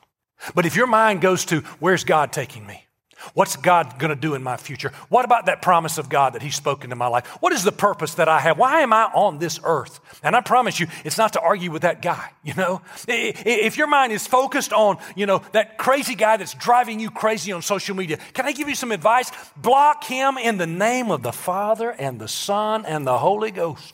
But 0.54 0.66
if 0.66 0.76
your 0.76 0.88
mind 0.88 1.22
goes 1.22 1.46
to, 1.46 1.62
where's 1.80 2.04
God 2.04 2.32
taking 2.32 2.66
me? 2.66 2.85
What's 3.34 3.56
God 3.56 3.98
going 3.98 4.10
to 4.10 4.16
do 4.16 4.36
in 4.36 4.44
my 4.44 4.58
future? 4.58 4.92
What 5.10 5.26
about 5.26 5.46
that 5.46 5.62
promise 5.62 5.98
of 5.98 6.10
God 6.10 6.34
that 6.34 6.42
He's 6.42 6.56
spoken 6.56 6.90
to 6.90 6.96
my 6.96 7.08
life? 7.08 7.26
What 7.40 7.54
is 7.54 7.64
the 7.64 7.72
purpose 7.72 8.16
that 8.16 8.28
I 8.28 8.40
have? 8.40 8.58
Why 8.58 8.82
am 8.82 8.94
I 8.94 9.06
on 9.14 9.40
this 9.40 9.60
earth? 9.64 10.00
And 10.22 10.36
I 10.36 10.42
promise 10.42 10.80
you, 10.80 10.88
it's 11.04 11.18
not 11.18 11.34
to 11.34 11.42
argue 11.42 11.72
with 11.72 11.84
that 11.84 12.02
guy, 12.02 12.32
you 12.44 12.54
know? 12.56 12.82
If 13.08 13.78
your 13.78 13.88
mind 13.88 14.12
is 14.12 14.28
focused 14.28 14.74
on, 14.74 14.98
you 15.16 15.26
know, 15.26 15.42
that 15.54 15.78
crazy 15.78 16.16
guy 16.16 16.38
that's 16.38 16.54
driving 16.54 17.00
you 17.00 17.10
crazy 17.10 17.52
on 17.52 17.62
social 17.62 17.96
media, 17.96 18.18
can 18.34 18.46
I 18.46 18.52
give 18.52 18.68
you 18.68 18.76
some 18.76 18.92
advice? 18.92 19.32
Block 19.56 20.04
him 20.04 20.38
in 20.38 20.58
the 20.58 20.68
name 20.68 21.10
of 21.12 21.24
the 21.24 21.34
Father 21.34 21.92
and 21.92 22.20
the 22.20 22.28
Son 22.28 22.86
and 22.86 23.08
the 23.08 23.18
Holy 23.18 23.52
Ghost. 23.52 23.94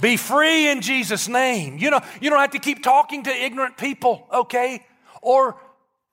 Be 0.00 0.16
free 0.16 0.68
in 0.68 0.80
Jesus' 0.80 1.28
name. 1.28 1.78
You 1.78 1.90
know, 1.90 2.00
you 2.20 2.28
don't 2.28 2.40
have 2.40 2.50
to 2.50 2.58
keep 2.58 2.82
talking 2.82 3.22
to 3.22 3.30
ignorant 3.30 3.76
people, 3.76 4.26
okay? 4.32 4.84
Or 5.20 5.56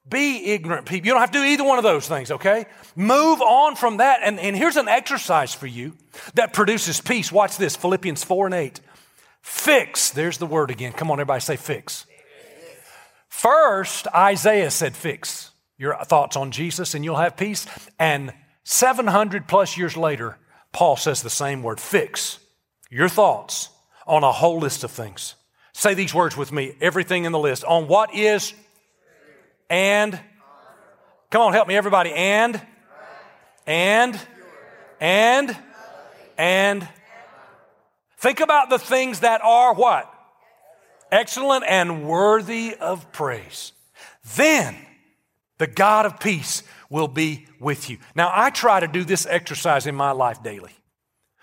be 0.09 0.51
ignorant 0.51 0.85
people. 0.85 1.07
You 1.07 1.13
don't 1.13 1.21
have 1.21 1.31
to 1.31 1.39
do 1.39 1.45
either 1.45 1.63
one 1.63 1.77
of 1.77 1.83
those 1.83 2.07
things, 2.07 2.31
okay? 2.31 2.65
Move 2.95 3.41
on 3.41 3.75
from 3.75 3.97
that. 3.97 4.21
And, 4.23 4.39
and 4.39 4.55
here's 4.55 4.77
an 4.77 4.87
exercise 4.87 5.53
for 5.53 5.67
you 5.67 5.95
that 6.35 6.53
produces 6.53 7.01
peace. 7.01 7.31
Watch 7.31 7.57
this 7.57 7.75
Philippians 7.75 8.23
4 8.23 8.47
and 8.47 8.55
8. 8.55 8.79
Fix. 9.41 10.09
There's 10.11 10.37
the 10.37 10.45
word 10.45 10.71
again. 10.71 10.91
Come 10.93 11.11
on, 11.11 11.19
everybody 11.19 11.41
say 11.41 11.55
fix. 11.55 12.05
First, 13.29 14.07
Isaiah 14.13 14.71
said 14.71 14.95
fix 14.95 15.51
your 15.77 15.95
thoughts 16.03 16.35
on 16.35 16.51
Jesus 16.51 16.93
and 16.93 17.05
you'll 17.05 17.15
have 17.15 17.37
peace. 17.37 17.65
And 17.97 18.33
700 18.63 19.47
plus 19.47 19.77
years 19.77 19.95
later, 19.95 20.37
Paul 20.73 20.97
says 20.97 21.21
the 21.21 21.29
same 21.29 21.63
word 21.63 21.79
fix 21.79 22.39
your 22.89 23.09
thoughts 23.09 23.69
on 24.05 24.23
a 24.23 24.31
whole 24.31 24.59
list 24.59 24.83
of 24.83 24.91
things. 24.91 25.35
Say 25.73 25.93
these 25.93 26.13
words 26.13 26.35
with 26.35 26.51
me 26.51 26.75
everything 26.81 27.23
in 27.23 27.31
the 27.31 27.39
list 27.39 27.63
on 27.63 27.87
what 27.87 28.13
is 28.13 28.53
and 29.69 30.19
come 31.29 31.41
on, 31.41 31.53
help 31.53 31.67
me, 31.67 31.75
everybody. 31.75 32.11
And 32.11 32.61
and 33.65 34.19
and 34.99 35.57
and 36.37 36.87
think 38.17 38.39
about 38.39 38.69
the 38.69 38.79
things 38.79 39.21
that 39.21 39.41
are 39.41 39.73
what? 39.73 40.11
Excellent 41.11 41.65
and 41.67 42.07
worthy 42.07 42.75
of 42.75 43.11
praise. 43.11 43.71
Then 44.35 44.75
the 45.57 45.67
God 45.67 46.05
of 46.05 46.19
peace 46.19 46.63
will 46.89 47.07
be 47.07 47.45
with 47.59 47.89
you. 47.89 47.97
Now, 48.15 48.31
I 48.33 48.49
try 48.49 48.79
to 48.79 48.87
do 48.87 49.03
this 49.03 49.25
exercise 49.25 49.85
in 49.85 49.95
my 49.95 50.11
life 50.11 50.41
daily. 50.41 50.71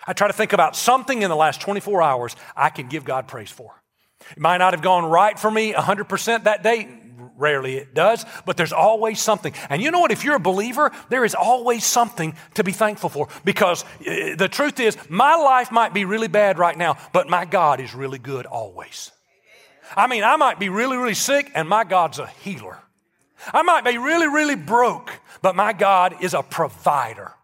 I 0.06 0.12
try 0.12 0.28
to 0.28 0.32
think 0.32 0.52
about 0.52 0.76
something 0.76 1.22
in 1.22 1.30
the 1.30 1.36
last 1.36 1.60
24 1.60 2.02
hours 2.02 2.36
I 2.56 2.70
can 2.70 2.88
give 2.88 3.04
God 3.04 3.28
praise 3.28 3.50
for. 3.50 3.82
It 4.30 4.38
might 4.38 4.58
not 4.58 4.72
have 4.72 4.82
gone 4.82 5.04
right 5.04 5.38
for 5.38 5.50
me 5.50 5.72
100% 5.72 6.44
that 6.44 6.62
day. 6.62 6.88
Rarely 7.36 7.76
it 7.76 7.94
does, 7.94 8.24
but 8.46 8.56
there's 8.56 8.72
always 8.72 9.20
something. 9.20 9.52
And 9.68 9.82
you 9.82 9.90
know 9.90 10.00
what? 10.00 10.10
If 10.10 10.24
you're 10.24 10.36
a 10.36 10.40
believer, 10.40 10.90
there 11.10 11.24
is 11.24 11.34
always 11.34 11.84
something 11.84 12.34
to 12.54 12.64
be 12.64 12.72
thankful 12.72 13.10
for 13.10 13.28
because 13.44 13.84
uh, 14.00 14.34
the 14.36 14.48
truth 14.50 14.80
is, 14.80 14.96
my 15.10 15.34
life 15.36 15.70
might 15.70 15.92
be 15.92 16.04
really 16.04 16.28
bad 16.28 16.58
right 16.58 16.76
now, 16.76 16.96
but 17.12 17.28
my 17.28 17.44
God 17.44 17.80
is 17.80 17.94
really 17.94 18.18
good 18.18 18.46
always. 18.46 19.12
I 19.94 20.06
mean, 20.06 20.24
I 20.24 20.36
might 20.36 20.58
be 20.58 20.68
really, 20.68 20.96
really 20.96 21.14
sick, 21.14 21.50
and 21.54 21.68
my 21.68 21.84
God's 21.84 22.18
a 22.18 22.26
healer. 22.26 22.78
I 23.52 23.62
might 23.62 23.84
be 23.84 23.98
really, 23.98 24.26
really 24.26 24.56
broke, 24.56 25.12
but 25.42 25.54
my 25.54 25.72
God 25.72 26.16
is 26.22 26.34
a 26.34 26.42
provider. 26.42 27.35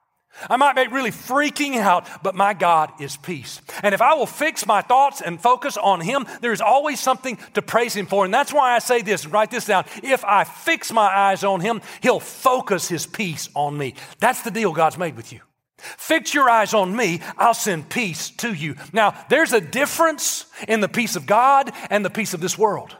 I 0.48 0.56
might 0.56 0.76
be 0.76 0.86
really 0.86 1.10
freaking 1.10 1.76
out, 1.76 2.06
but 2.22 2.34
my 2.34 2.54
God 2.54 2.92
is 3.00 3.16
peace. 3.16 3.60
And 3.82 3.94
if 3.94 4.02
I 4.02 4.14
will 4.14 4.26
fix 4.26 4.66
my 4.66 4.82
thoughts 4.82 5.20
and 5.20 5.40
focus 5.40 5.76
on 5.76 6.00
Him, 6.00 6.26
there 6.40 6.52
is 6.52 6.60
always 6.60 7.00
something 7.00 7.38
to 7.54 7.62
praise 7.62 7.94
Him 7.94 8.06
for. 8.06 8.24
And 8.24 8.32
that's 8.32 8.52
why 8.52 8.74
I 8.74 8.78
say 8.78 9.02
this, 9.02 9.26
write 9.26 9.50
this 9.50 9.66
down. 9.66 9.84
If 10.02 10.24
I 10.24 10.44
fix 10.44 10.92
my 10.92 11.06
eyes 11.06 11.44
on 11.44 11.60
Him, 11.60 11.80
He'll 12.02 12.20
focus 12.20 12.88
His 12.88 13.06
peace 13.06 13.48
on 13.54 13.76
me. 13.76 13.94
That's 14.20 14.42
the 14.42 14.50
deal 14.50 14.72
God's 14.72 14.98
made 14.98 15.16
with 15.16 15.32
you. 15.32 15.40
Fix 15.78 16.32
your 16.32 16.48
eyes 16.48 16.74
on 16.74 16.94
me, 16.94 17.20
I'll 17.36 17.54
send 17.54 17.88
peace 17.88 18.30
to 18.38 18.52
you. 18.52 18.76
Now, 18.92 19.14
there's 19.28 19.52
a 19.52 19.60
difference 19.60 20.46
in 20.68 20.80
the 20.80 20.88
peace 20.88 21.16
of 21.16 21.26
God 21.26 21.72
and 21.90 22.04
the 22.04 22.10
peace 22.10 22.34
of 22.34 22.40
this 22.40 22.56
world. 22.56 22.96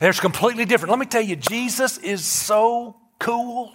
There's 0.00 0.20
completely 0.20 0.64
different. 0.64 0.90
Let 0.90 1.00
me 1.00 1.06
tell 1.06 1.22
you, 1.22 1.36
Jesus 1.36 1.98
is 1.98 2.24
so 2.24 2.96
cool. 3.18 3.72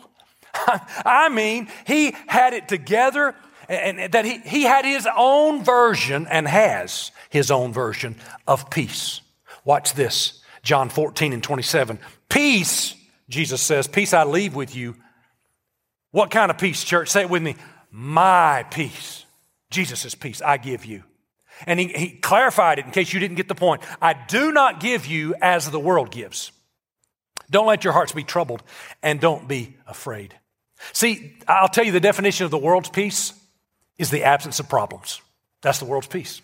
I 1.06 1.30
mean, 1.30 1.68
he 1.86 2.16
had 2.28 2.54
it 2.54 2.68
together 2.68 3.36
and 3.70 4.12
that 4.14 4.26
he, 4.26 4.40
he 4.40 4.64
had 4.64 4.86
his 4.86 5.08
own 5.16 5.64
version 5.64 6.28
and 6.30 6.48
has 6.48 7.12
his 7.30 7.52
own 7.52 7.74
version 7.74 8.16
of 8.48 8.70
peace. 8.70 9.22
Watch 9.66 9.94
this 9.94 10.42
John 10.64 10.90
14 10.90 11.34
and 11.34 11.44
27. 11.44 12.00
Peace, 12.30 12.96
Jesus 13.30 13.62
says, 13.62 13.88
peace 13.88 14.14
I 14.14 14.24
leave 14.24 14.56
with 14.56 14.76
you. 14.76 14.96
What 16.12 16.32
kind 16.32 16.50
of 16.50 16.58
peace, 16.58 16.84
church? 16.84 17.10
Say 17.10 17.22
it 17.22 17.30
with 17.30 17.44
me. 17.44 17.56
My 17.92 18.66
peace. 18.72 19.26
Jesus' 19.70 20.16
peace 20.16 20.42
I 20.42 20.58
give 20.58 20.86
you. 20.86 21.04
And 21.66 21.80
he, 21.80 21.88
he 21.88 22.10
clarified 22.10 22.80
it 22.80 22.86
in 22.86 22.92
case 22.92 23.12
you 23.12 23.20
didn't 23.20 23.38
get 23.38 23.48
the 23.48 23.56
point. 23.56 23.82
I 24.02 24.14
do 24.14 24.52
not 24.52 24.80
give 24.80 25.06
you 25.06 25.36
as 25.42 25.70
the 25.70 25.80
world 25.80 26.12
gives. 26.12 26.52
Don't 27.50 27.68
let 27.68 27.84
your 27.84 27.94
hearts 27.94 28.12
be 28.12 28.24
troubled 28.24 28.64
and 29.02 29.20
don't 29.20 29.48
be 29.48 29.76
afraid. 29.88 30.36
See, 30.94 31.36
I'll 31.48 31.68
tell 31.68 31.86
you 31.86 31.92
the 31.92 32.00
definition 32.00 32.46
of 32.46 32.52
the 32.52 32.58
world's 32.58 32.90
peace 32.90 33.34
is 33.98 34.10
the 34.12 34.24
absence 34.24 34.60
of 34.60 34.70
problems. 34.70 35.22
That's 35.62 35.80
the 35.80 35.86
world's 35.86 36.08
peace. 36.08 36.42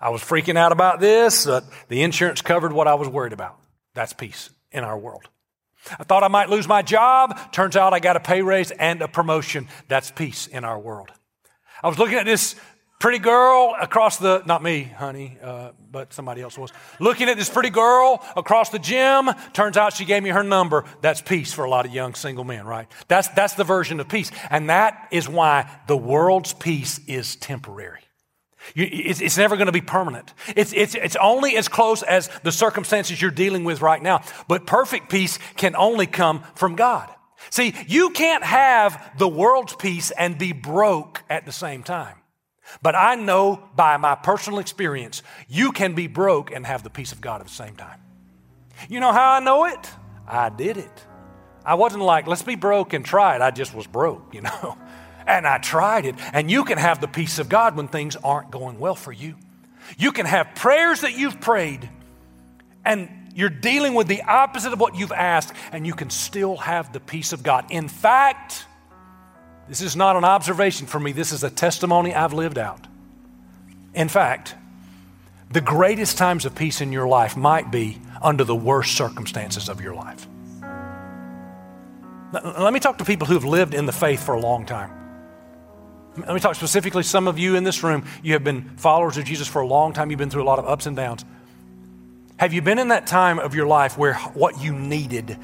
I 0.00 0.10
was 0.10 0.20
freaking 0.20 0.56
out 0.56 0.72
about 0.72 0.98
this. 0.98 1.46
Uh, 1.46 1.60
the 1.88 2.02
insurance 2.02 2.42
covered 2.42 2.72
what 2.72 2.88
I 2.88 2.94
was 2.94 3.08
worried 3.08 3.32
about. 3.32 3.56
That's 3.94 4.12
peace 4.12 4.50
in 4.72 4.82
our 4.82 4.98
world. 4.98 5.28
I 5.98 6.04
thought 6.04 6.22
I 6.22 6.28
might 6.28 6.48
lose 6.48 6.66
my 6.66 6.82
job. 6.82 7.52
Turns 7.52 7.76
out 7.76 7.92
I 7.92 8.00
got 8.00 8.16
a 8.16 8.20
pay 8.20 8.42
raise 8.42 8.70
and 8.70 9.02
a 9.02 9.08
promotion. 9.08 9.68
That's 9.88 10.10
peace 10.10 10.46
in 10.46 10.64
our 10.64 10.78
world. 10.78 11.10
I 11.82 11.88
was 11.88 11.98
looking 11.98 12.18
at 12.18 12.24
this 12.24 12.54
pretty 13.02 13.18
girl 13.18 13.74
across 13.80 14.18
the, 14.18 14.44
not 14.46 14.62
me, 14.62 14.84
honey, 14.84 15.36
uh, 15.42 15.72
but 15.90 16.12
somebody 16.12 16.40
else 16.40 16.56
was, 16.56 16.70
looking 17.00 17.28
at 17.28 17.36
this 17.36 17.50
pretty 17.50 17.68
girl 17.68 18.24
across 18.36 18.70
the 18.70 18.78
gym. 18.78 19.28
Turns 19.52 19.76
out 19.76 19.92
she 19.92 20.04
gave 20.04 20.22
me 20.22 20.30
her 20.30 20.44
number. 20.44 20.84
That's 21.00 21.20
peace 21.20 21.52
for 21.52 21.64
a 21.64 21.68
lot 21.68 21.84
of 21.84 21.92
young 21.92 22.14
single 22.14 22.44
men, 22.44 22.64
right? 22.64 22.86
That's, 23.08 23.26
that's 23.26 23.54
the 23.54 23.64
version 23.64 23.98
of 23.98 24.08
peace. 24.08 24.30
And 24.50 24.70
that 24.70 25.08
is 25.10 25.28
why 25.28 25.68
the 25.88 25.96
world's 25.96 26.52
peace 26.52 27.00
is 27.08 27.34
temporary. 27.34 27.98
You, 28.76 28.88
it's, 28.88 29.20
it's, 29.20 29.36
never 29.36 29.56
going 29.56 29.66
to 29.66 29.72
be 29.72 29.80
permanent. 29.80 30.32
It's, 30.54 30.72
it's, 30.72 30.94
it's 30.94 31.16
only 31.16 31.56
as 31.56 31.66
close 31.66 32.04
as 32.04 32.30
the 32.44 32.52
circumstances 32.52 33.20
you're 33.20 33.32
dealing 33.32 33.64
with 33.64 33.82
right 33.82 34.00
now. 34.00 34.22
But 34.46 34.64
perfect 34.64 35.10
peace 35.10 35.40
can 35.56 35.74
only 35.74 36.06
come 36.06 36.44
from 36.54 36.76
God. 36.76 37.10
See, 37.50 37.74
you 37.88 38.10
can't 38.10 38.44
have 38.44 39.18
the 39.18 39.26
world's 39.26 39.74
peace 39.74 40.12
and 40.12 40.38
be 40.38 40.52
broke 40.52 41.24
at 41.28 41.46
the 41.46 41.52
same 41.52 41.82
time. 41.82 42.14
But 42.80 42.94
I 42.94 43.14
know 43.16 43.68
by 43.76 43.96
my 43.96 44.14
personal 44.14 44.58
experience, 44.58 45.22
you 45.48 45.72
can 45.72 45.94
be 45.94 46.06
broke 46.06 46.50
and 46.50 46.66
have 46.66 46.82
the 46.82 46.90
peace 46.90 47.12
of 47.12 47.20
God 47.20 47.40
at 47.40 47.46
the 47.46 47.52
same 47.52 47.76
time. 47.76 48.00
You 48.88 49.00
know 49.00 49.12
how 49.12 49.32
I 49.32 49.40
know 49.40 49.66
it? 49.66 49.90
I 50.26 50.48
did 50.48 50.76
it. 50.76 51.06
I 51.64 51.74
wasn't 51.74 52.02
like, 52.02 52.26
let's 52.26 52.42
be 52.42 52.56
broke 52.56 52.92
and 52.92 53.04
try 53.04 53.36
it. 53.36 53.42
I 53.42 53.50
just 53.50 53.74
was 53.74 53.86
broke, 53.86 54.34
you 54.34 54.40
know. 54.42 54.78
And 55.24 55.46
I 55.46 55.58
tried 55.58 56.04
it. 56.04 56.16
And 56.32 56.50
you 56.50 56.64
can 56.64 56.78
have 56.78 57.00
the 57.00 57.06
peace 57.06 57.38
of 57.38 57.48
God 57.48 57.76
when 57.76 57.86
things 57.86 58.16
aren't 58.16 58.50
going 58.50 58.80
well 58.80 58.96
for 58.96 59.12
you. 59.12 59.36
You 59.96 60.10
can 60.10 60.26
have 60.26 60.56
prayers 60.56 61.02
that 61.02 61.16
you've 61.16 61.40
prayed 61.40 61.88
and 62.84 63.08
you're 63.34 63.48
dealing 63.48 63.94
with 63.94 64.08
the 64.08 64.22
opposite 64.22 64.72
of 64.72 64.80
what 64.80 64.94
you've 64.94 65.12
asked, 65.12 65.54
and 65.72 65.86
you 65.86 65.94
can 65.94 66.10
still 66.10 66.56
have 66.56 66.92
the 66.92 67.00
peace 67.00 67.32
of 67.32 67.42
God. 67.42 67.66
In 67.70 67.88
fact, 67.88 68.66
this 69.72 69.80
is 69.80 69.96
not 69.96 70.16
an 70.16 70.24
observation 70.24 70.86
for 70.86 71.00
me, 71.00 71.12
this 71.12 71.32
is 71.32 71.42
a 71.42 71.48
testimony 71.48 72.14
I've 72.14 72.34
lived 72.34 72.58
out. 72.58 72.86
In 73.94 74.10
fact, 74.10 74.54
the 75.50 75.62
greatest 75.62 76.18
times 76.18 76.44
of 76.44 76.54
peace 76.54 76.82
in 76.82 76.92
your 76.92 77.08
life 77.08 77.38
might 77.38 77.70
be 77.70 77.96
under 78.20 78.44
the 78.44 78.54
worst 78.54 78.94
circumstances 78.94 79.70
of 79.70 79.80
your 79.80 79.94
life. 79.94 80.26
Let 82.34 82.74
me 82.74 82.80
talk 82.80 82.98
to 82.98 83.06
people 83.06 83.26
who've 83.26 83.46
lived 83.46 83.72
in 83.72 83.86
the 83.86 83.92
faith 83.92 84.22
for 84.22 84.34
a 84.34 84.40
long 84.40 84.66
time. 84.66 84.90
Let 86.18 86.34
me 86.34 86.40
talk 86.40 86.54
specifically, 86.54 87.02
some 87.02 87.26
of 87.26 87.38
you 87.38 87.56
in 87.56 87.64
this 87.64 87.82
room, 87.82 88.04
you 88.22 88.34
have 88.34 88.44
been 88.44 88.76
followers 88.76 89.16
of 89.16 89.24
Jesus 89.24 89.48
for 89.48 89.62
a 89.62 89.66
long 89.66 89.94
time. 89.94 90.10
You've 90.10 90.18
been 90.18 90.28
through 90.28 90.42
a 90.42 90.44
lot 90.44 90.58
of 90.58 90.66
ups 90.66 90.84
and 90.84 90.94
downs. 90.94 91.24
Have 92.36 92.52
you 92.52 92.60
been 92.60 92.78
in 92.78 92.88
that 92.88 93.06
time 93.06 93.38
of 93.38 93.54
your 93.54 93.66
life 93.66 93.96
where 93.96 94.16
what 94.34 94.60
you 94.60 94.74
needed, 94.74 95.38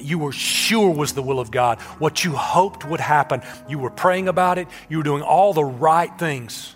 you 0.00 0.18
were 0.18 0.32
sure 0.32 0.90
was 0.90 1.12
the 1.12 1.22
will 1.22 1.40
of 1.40 1.50
God, 1.50 1.80
what 1.98 2.24
you 2.24 2.32
hoped 2.32 2.84
would 2.84 3.00
happen, 3.00 3.42
you 3.68 3.78
were 3.78 3.90
praying 3.90 4.28
about 4.28 4.58
it, 4.58 4.68
you 4.88 4.98
were 4.98 5.02
doing 5.02 5.22
all 5.22 5.52
the 5.52 5.64
right 5.64 6.16
things, 6.18 6.74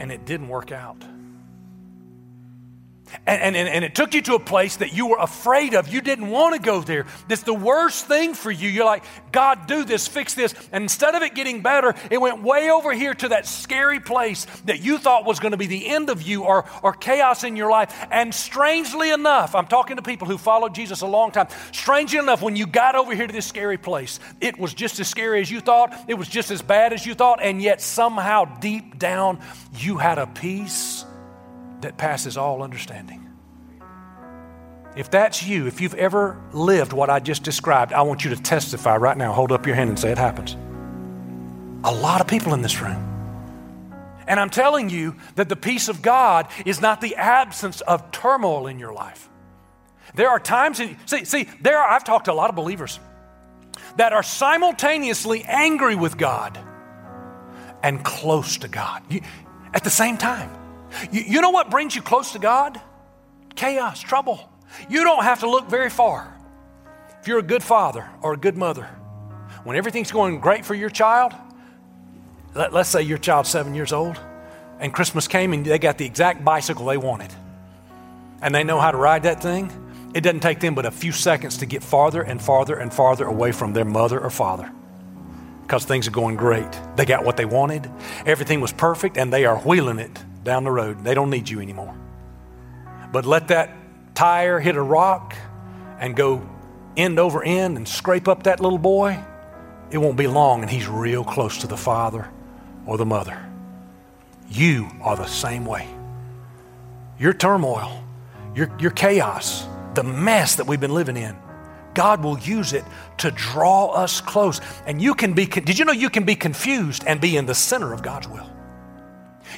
and 0.00 0.10
it 0.10 0.24
didn't 0.24 0.48
work 0.48 0.72
out? 0.72 1.04
And, 3.26 3.56
and, 3.56 3.68
and 3.68 3.84
it 3.84 3.94
took 3.94 4.14
you 4.14 4.22
to 4.22 4.34
a 4.34 4.40
place 4.40 4.76
that 4.76 4.92
you 4.92 5.06
were 5.06 5.18
afraid 5.18 5.74
of. 5.74 5.88
You 5.88 6.00
didn't 6.00 6.28
want 6.28 6.54
to 6.54 6.60
go 6.60 6.80
there. 6.80 7.06
It's 7.28 7.42
the 7.42 7.54
worst 7.54 8.06
thing 8.06 8.34
for 8.34 8.50
you. 8.50 8.68
You're 8.68 8.84
like, 8.84 9.04
God, 9.30 9.66
do 9.66 9.84
this, 9.84 10.08
fix 10.08 10.34
this. 10.34 10.54
And 10.72 10.82
instead 10.82 11.14
of 11.14 11.22
it 11.22 11.34
getting 11.34 11.62
better, 11.62 11.94
it 12.10 12.20
went 12.20 12.42
way 12.42 12.70
over 12.70 12.92
here 12.92 13.14
to 13.14 13.28
that 13.28 13.46
scary 13.46 14.00
place 14.00 14.46
that 14.64 14.82
you 14.82 14.98
thought 14.98 15.24
was 15.24 15.40
going 15.40 15.52
to 15.52 15.58
be 15.58 15.66
the 15.66 15.86
end 15.86 16.10
of 16.10 16.22
you 16.22 16.44
or, 16.44 16.64
or 16.82 16.92
chaos 16.92 17.44
in 17.44 17.56
your 17.56 17.70
life. 17.70 17.94
And 18.10 18.34
strangely 18.34 19.10
enough, 19.10 19.54
I'm 19.54 19.66
talking 19.66 19.96
to 19.96 20.02
people 20.02 20.26
who 20.26 20.38
followed 20.38 20.74
Jesus 20.74 21.00
a 21.02 21.06
long 21.06 21.30
time. 21.30 21.48
Strangely 21.72 22.18
enough, 22.18 22.42
when 22.42 22.56
you 22.56 22.66
got 22.66 22.94
over 22.94 23.14
here 23.14 23.26
to 23.26 23.32
this 23.32 23.46
scary 23.46 23.78
place, 23.78 24.20
it 24.40 24.58
was 24.58 24.74
just 24.74 24.98
as 25.00 25.08
scary 25.08 25.40
as 25.40 25.50
you 25.50 25.60
thought, 25.60 25.94
it 26.08 26.14
was 26.14 26.28
just 26.28 26.50
as 26.50 26.62
bad 26.62 26.92
as 26.92 27.06
you 27.06 27.14
thought, 27.14 27.40
and 27.42 27.62
yet 27.62 27.80
somehow 27.80 28.44
deep 28.60 28.98
down, 28.98 29.40
you 29.78 29.98
had 29.98 30.18
a 30.18 30.26
peace 30.26 31.04
that 31.82 31.96
passes 31.96 32.36
all 32.36 32.62
understanding. 32.62 33.28
If 34.94 35.10
that's 35.10 35.42
you, 35.42 35.66
if 35.66 35.80
you've 35.80 35.94
ever 35.94 36.38
lived 36.52 36.92
what 36.92 37.08
I 37.08 37.18
just 37.18 37.42
described, 37.42 37.92
I 37.92 38.02
want 38.02 38.24
you 38.24 38.34
to 38.34 38.42
testify 38.42 38.96
right 38.96 39.16
now. 39.16 39.32
Hold 39.32 39.50
up 39.50 39.66
your 39.66 39.74
hand 39.74 39.88
and 39.88 39.98
say 39.98 40.10
it 40.10 40.18
happens. 40.18 40.54
A 41.84 41.92
lot 41.92 42.20
of 42.20 42.26
people 42.26 42.52
in 42.52 42.62
this 42.62 42.80
room. 42.80 43.08
And 44.26 44.38
I'm 44.38 44.50
telling 44.50 44.90
you 44.90 45.16
that 45.34 45.48
the 45.48 45.56
peace 45.56 45.88
of 45.88 46.02
God 46.02 46.48
is 46.64 46.80
not 46.80 47.00
the 47.00 47.16
absence 47.16 47.80
of 47.80 48.10
turmoil 48.12 48.66
in 48.66 48.78
your 48.78 48.92
life. 48.92 49.28
There 50.14 50.28
are 50.28 50.38
times, 50.38 50.78
in, 50.78 50.96
see, 51.06 51.24
see, 51.24 51.48
there 51.60 51.78
are, 51.78 51.88
I've 51.88 52.04
talked 52.04 52.26
to 52.26 52.32
a 52.32 52.34
lot 52.34 52.50
of 52.50 52.56
believers 52.56 53.00
that 53.96 54.12
are 54.12 54.22
simultaneously 54.22 55.42
angry 55.44 55.96
with 55.96 56.18
God 56.18 56.58
and 57.82 58.04
close 58.04 58.58
to 58.58 58.68
God 58.68 59.02
at 59.74 59.84
the 59.84 59.90
same 59.90 60.18
time. 60.18 60.50
You, 61.10 61.22
you 61.22 61.40
know 61.40 61.50
what 61.50 61.70
brings 61.70 61.94
you 61.94 62.02
close 62.02 62.32
to 62.32 62.38
God? 62.38 62.80
Chaos, 63.54 64.00
trouble. 64.00 64.48
You 64.88 65.04
don't 65.04 65.24
have 65.24 65.40
to 65.40 65.50
look 65.50 65.68
very 65.68 65.90
far. 65.90 66.32
If 67.20 67.28
you're 67.28 67.38
a 67.38 67.42
good 67.42 67.62
father 67.62 68.08
or 68.20 68.32
a 68.32 68.36
good 68.36 68.56
mother, 68.56 68.84
when 69.64 69.76
everything's 69.76 70.10
going 70.10 70.40
great 70.40 70.64
for 70.64 70.74
your 70.74 70.90
child, 70.90 71.32
let, 72.54 72.74
us 72.74 72.88
say 72.88 73.02
your 73.02 73.18
child's 73.18 73.48
seven 73.48 73.74
years 73.74 73.92
old, 73.92 74.18
and 74.80 74.92
Christmas 74.92 75.28
came 75.28 75.52
and 75.52 75.64
they 75.64 75.78
got 75.78 75.98
the 75.98 76.04
exact 76.04 76.44
bicycle 76.44 76.86
they 76.86 76.96
wanted, 76.96 77.32
and 78.40 78.54
they 78.54 78.64
know 78.64 78.80
how 78.80 78.90
to 78.90 78.98
ride 78.98 79.22
that 79.22 79.40
thing, 79.40 79.70
it 80.14 80.22
doesn't 80.22 80.40
take 80.40 80.60
them 80.60 80.74
but 80.74 80.84
a 80.84 80.90
few 80.90 81.12
seconds 81.12 81.58
to 81.58 81.66
get 81.66 81.82
farther 81.82 82.22
and 82.22 82.42
farther 82.42 82.74
and 82.74 82.92
farther 82.92 83.24
away 83.24 83.52
from 83.52 83.72
their 83.72 83.84
mother 83.84 84.20
or 84.20 84.30
father 84.30 84.70
because 85.62 85.84
things 85.86 86.06
are 86.06 86.10
going 86.10 86.36
great. 86.36 86.68
They 86.96 87.06
got 87.06 87.24
what 87.24 87.38
they 87.38 87.46
wanted, 87.46 87.90
everything 88.26 88.60
was 88.60 88.72
perfect, 88.72 89.16
and 89.16 89.32
they 89.32 89.46
are 89.46 89.56
wheeling 89.58 89.98
it 89.98 90.22
down 90.44 90.64
the 90.64 90.70
road. 90.70 91.04
They 91.04 91.14
don't 91.14 91.30
need 91.30 91.48
you 91.48 91.60
anymore. 91.60 91.94
But 93.12 93.26
let 93.26 93.48
that 93.48 93.70
tire 94.14 94.60
hit 94.60 94.76
a 94.76 94.82
rock 94.82 95.34
and 95.98 96.16
go 96.16 96.48
end 96.96 97.18
over 97.18 97.42
end 97.42 97.76
and 97.76 97.86
scrape 97.86 98.28
up 98.28 98.44
that 98.44 98.60
little 98.60 98.78
boy, 98.78 99.18
it 99.90 99.98
won't 99.98 100.16
be 100.16 100.26
long 100.26 100.62
and 100.62 100.70
he's 100.70 100.88
real 100.88 101.24
close 101.24 101.58
to 101.58 101.66
the 101.66 101.76
father 101.76 102.28
or 102.86 102.96
the 102.96 103.06
mother. 103.06 103.48
You 104.50 104.88
are 105.02 105.16
the 105.16 105.26
same 105.26 105.64
way. 105.64 105.88
Your 107.18 107.32
turmoil, 107.32 108.02
your, 108.54 108.70
your 108.78 108.90
chaos, 108.90 109.66
the 109.94 110.02
mess 110.02 110.56
that 110.56 110.66
we've 110.66 110.80
been 110.80 110.94
living 110.94 111.16
in, 111.16 111.36
God 111.94 112.22
will 112.24 112.38
use 112.38 112.72
it 112.72 112.84
to 113.18 113.30
draw 113.30 113.88
us 113.88 114.20
close. 114.20 114.60
And 114.86 115.00
you 115.00 115.14
can 115.14 115.34
be, 115.34 115.46
did 115.46 115.78
you 115.78 115.84
know 115.84 115.92
you 115.92 116.10
can 116.10 116.24
be 116.24 116.34
confused 116.34 117.04
and 117.06 117.20
be 117.20 117.36
in 117.36 117.46
the 117.46 117.54
center 117.54 117.92
of 117.92 118.02
God's 118.02 118.28
will? 118.28 118.48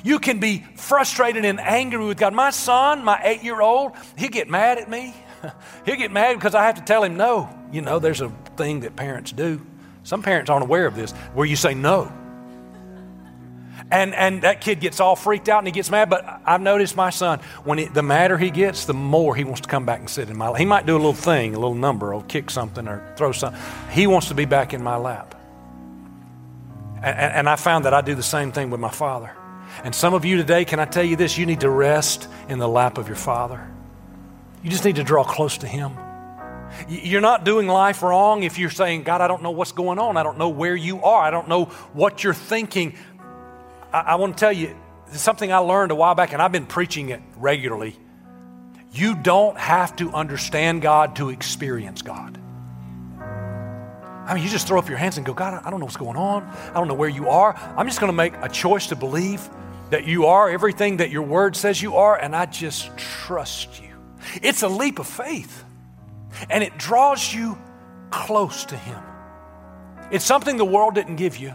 You 0.03 0.19
can 0.19 0.41
be 0.41 0.65
frustrated 0.77 1.45
and 1.45 1.61
angry 1.61 2.05
with 2.05 2.19
God. 2.19 2.35
My 2.35 2.51
son, 2.51 3.05
my 3.05 3.21
eight 3.23 3.43
year 3.43 3.61
old, 3.61 3.93
he'll 4.17 4.31
get 4.31 4.49
mad 4.49 4.79
at 4.79 4.91
me. 4.91 5.15
he'll 5.87 5.97
get 5.97 6.11
mad 6.11 6.35
because 6.35 6.55
I 6.55 6.65
have 6.65 6.77
to 6.77 6.83
tell 6.83 7.05
him 7.05 7.17
no. 7.17 7.49
You 7.73 7.83
know, 7.83 7.99
there's 7.99 8.21
a 8.21 8.31
thing 8.57 8.81
that 8.81 8.97
parents 8.97 9.33
do. 9.33 9.65
Some 10.03 10.23
parents 10.23 10.51
aren't 10.51 10.65
aware 10.65 10.87
of 10.87 10.97
this, 10.97 11.13
where 11.33 11.47
you 11.47 11.57
say 11.57 11.75
no. 11.75 12.13
And, 13.91 14.15
and 14.15 14.43
that 14.43 14.61
kid 14.61 14.81
gets 14.81 14.99
all 14.99 15.15
freaked 15.15 15.49
out 15.49 15.59
and 15.59 15.67
he 15.67 15.73
gets 15.73 15.91
mad. 15.91 16.11
But 16.11 16.41
I've 16.45 16.61
noticed 16.61 16.97
my 16.97 17.11
son, 17.11 17.41
when 17.65 17.79
it, 17.79 17.95
the 17.95 18.03
madder 18.03 18.39
he 18.39 18.51
gets, 18.51 18.87
the 18.87 18.95
more 18.95 19.35
he 19.35 19.45
wants 19.45 19.63
to 19.63 19.69
come 19.69 19.85
back 19.85 20.01
and 20.01 20.09
sit 20.09 20.31
in 20.31 20.37
my 20.37 20.49
lap. 20.49 20.59
He 20.59 20.67
might 20.67 20.87
do 20.87 20.95
a 20.95 20.99
little 20.99 21.13
thing, 21.13 21.55
a 21.55 21.59
little 21.59 21.75
number, 21.75 22.15
or 22.15 22.23
kick 22.25 22.51
something 22.51 22.89
or 22.89 23.15
throw 23.17 23.33
something. 23.33 23.61
He 23.91 24.07
wants 24.07 24.29
to 24.29 24.35
be 24.35 24.47
back 24.47 24.75
in 24.75 24.83
my 24.83 24.97
lap. 24.97 25.35
And, 26.97 27.17
and 27.17 27.49
I 27.49 27.57
found 27.57 27.85
that 27.85 27.95
I 27.95 28.01
do 28.01 28.15
the 28.15 28.23
same 28.23 28.53
thing 28.53 28.71
with 28.71 28.81
my 28.81 28.91
father. 28.91 29.33
And 29.83 29.95
some 29.95 30.15
of 30.15 30.25
you 30.25 30.37
today, 30.37 30.65
can 30.65 30.79
I 30.79 30.85
tell 30.85 31.05
you 31.05 31.17
this? 31.17 31.37
You 31.37 31.47
need 31.47 31.61
to 31.61 31.71
rest 31.71 32.29
in 32.49 32.59
the 32.59 32.69
lap 32.69 32.99
of 32.99 33.09
your 33.09 33.17
Father. 33.17 33.69
You 34.63 34.71
just 34.71 34.85
need 34.85 34.97
to 34.97 35.05
draw 35.05 35.25
close 35.25 35.59
to 35.59 35.67
Him. 35.67 35.93
You're 36.89 37.21
not 37.21 37.45
doing 37.45 37.67
life 37.67 38.03
wrong 38.03 38.43
if 38.43 38.59
you're 38.59 38.71
saying, 38.71 39.03
God, 39.03 39.21
I 39.21 39.29
don't 39.29 39.43
know 39.43 39.51
what's 39.51 39.73
going 39.73 39.99
on. 39.99 40.17
I 40.17 40.23
don't 40.23 40.39
know 40.39 40.49
where 40.49 40.75
you 40.75 41.03
are. 41.03 41.23
I 41.23 41.31
don't 41.31 41.49
know 41.49 41.67
what 41.93 42.25
you're 42.25 42.35
thinking. 42.35 42.95
I, 43.93 44.01
I 44.01 44.15
want 44.17 44.37
to 44.37 44.41
tell 44.41 44.53
you 44.53 44.77
something 45.13 45.53
I 45.53 45.59
learned 45.59 45.93
a 45.93 45.95
while 45.95 46.15
back, 46.15 46.33
and 46.33 46.43
I've 46.43 46.53
been 46.53 46.67
preaching 46.67 47.11
it 47.11 47.21
regularly. 47.37 47.97
You 48.93 49.15
don't 49.15 49.59
have 49.59 49.97
to 49.97 50.13
understand 50.13 50.83
God 50.83 51.17
to 51.17 51.31
experience 51.31 52.03
God. 52.03 52.41
I 54.27 54.35
mean, 54.35 54.43
you 54.43 54.49
just 54.49 54.67
throw 54.67 54.79
up 54.79 54.89
your 54.89 54.99
hands 54.99 55.19
and 55.19 55.27
go, 55.27 55.35
God, 55.35 55.63
I 55.65 55.71
don't 55.71 55.81
know 55.81 55.87
what's 55.87 55.99
going 55.99 56.17
on. 56.17 56.45
I 56.45 56.75
don't 56.75 56.89
know 56.89 56.95
where 56.95 57.09
you 57.09 57.29
are. 57.29 57.55
I'm 57.77 57.87
just 57.87 58.01
going 58.01 58.11
to 58.11 58.17
make 58.17 58.33
a 58.41 58.49
choice 58.49 58.87
to 58.87 58.97
believe 58.97 59.49
that 59.91 60.07
you 60.07 60.27
are 60.27 60.51
everything 60.51 60.99
that 60.99 61.11
your 61.11 61.23
word 61.23 61.57
says 61.57 61.81
you 61.81 61.97
are, 61.97 62.17
and 62.17 62.35
I 62.35 62.47
just 62.47 62.97
trust 62.97 63.81
you. 63.83 63.91
It's 64.43 64.63
a 64.63 64.69
leap 64.69 64.99
of 64.99 65.07
faith, 65.07 65.65
and 66.51 66.65
it 66.65 66.77
draws 66.79 67.33
you 67.33 67.59
close 68.11 68.65
to 68.67 68.77
Him. 68.77 69.01
It's 70.11 70.25
something 70.25 70.57
the 70.57 70.65
world 70.65 70.95
didn't 70.95 71.17
give 71.17 71.37
you, 71.37 71.55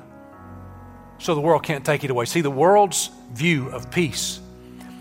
so 1.18 1.36
the 1.36 1.42
world 1.42 1.63
can't 1.63 1.86
take 1.86 2.04
it 2.04 2.12
away. 2.12 2.26
See, 2.26 2.42
the 2.42 2.52
world's 2.52 3.10
view 3.34 3.70
of 3.70 3.92
peace, 3.92 4.39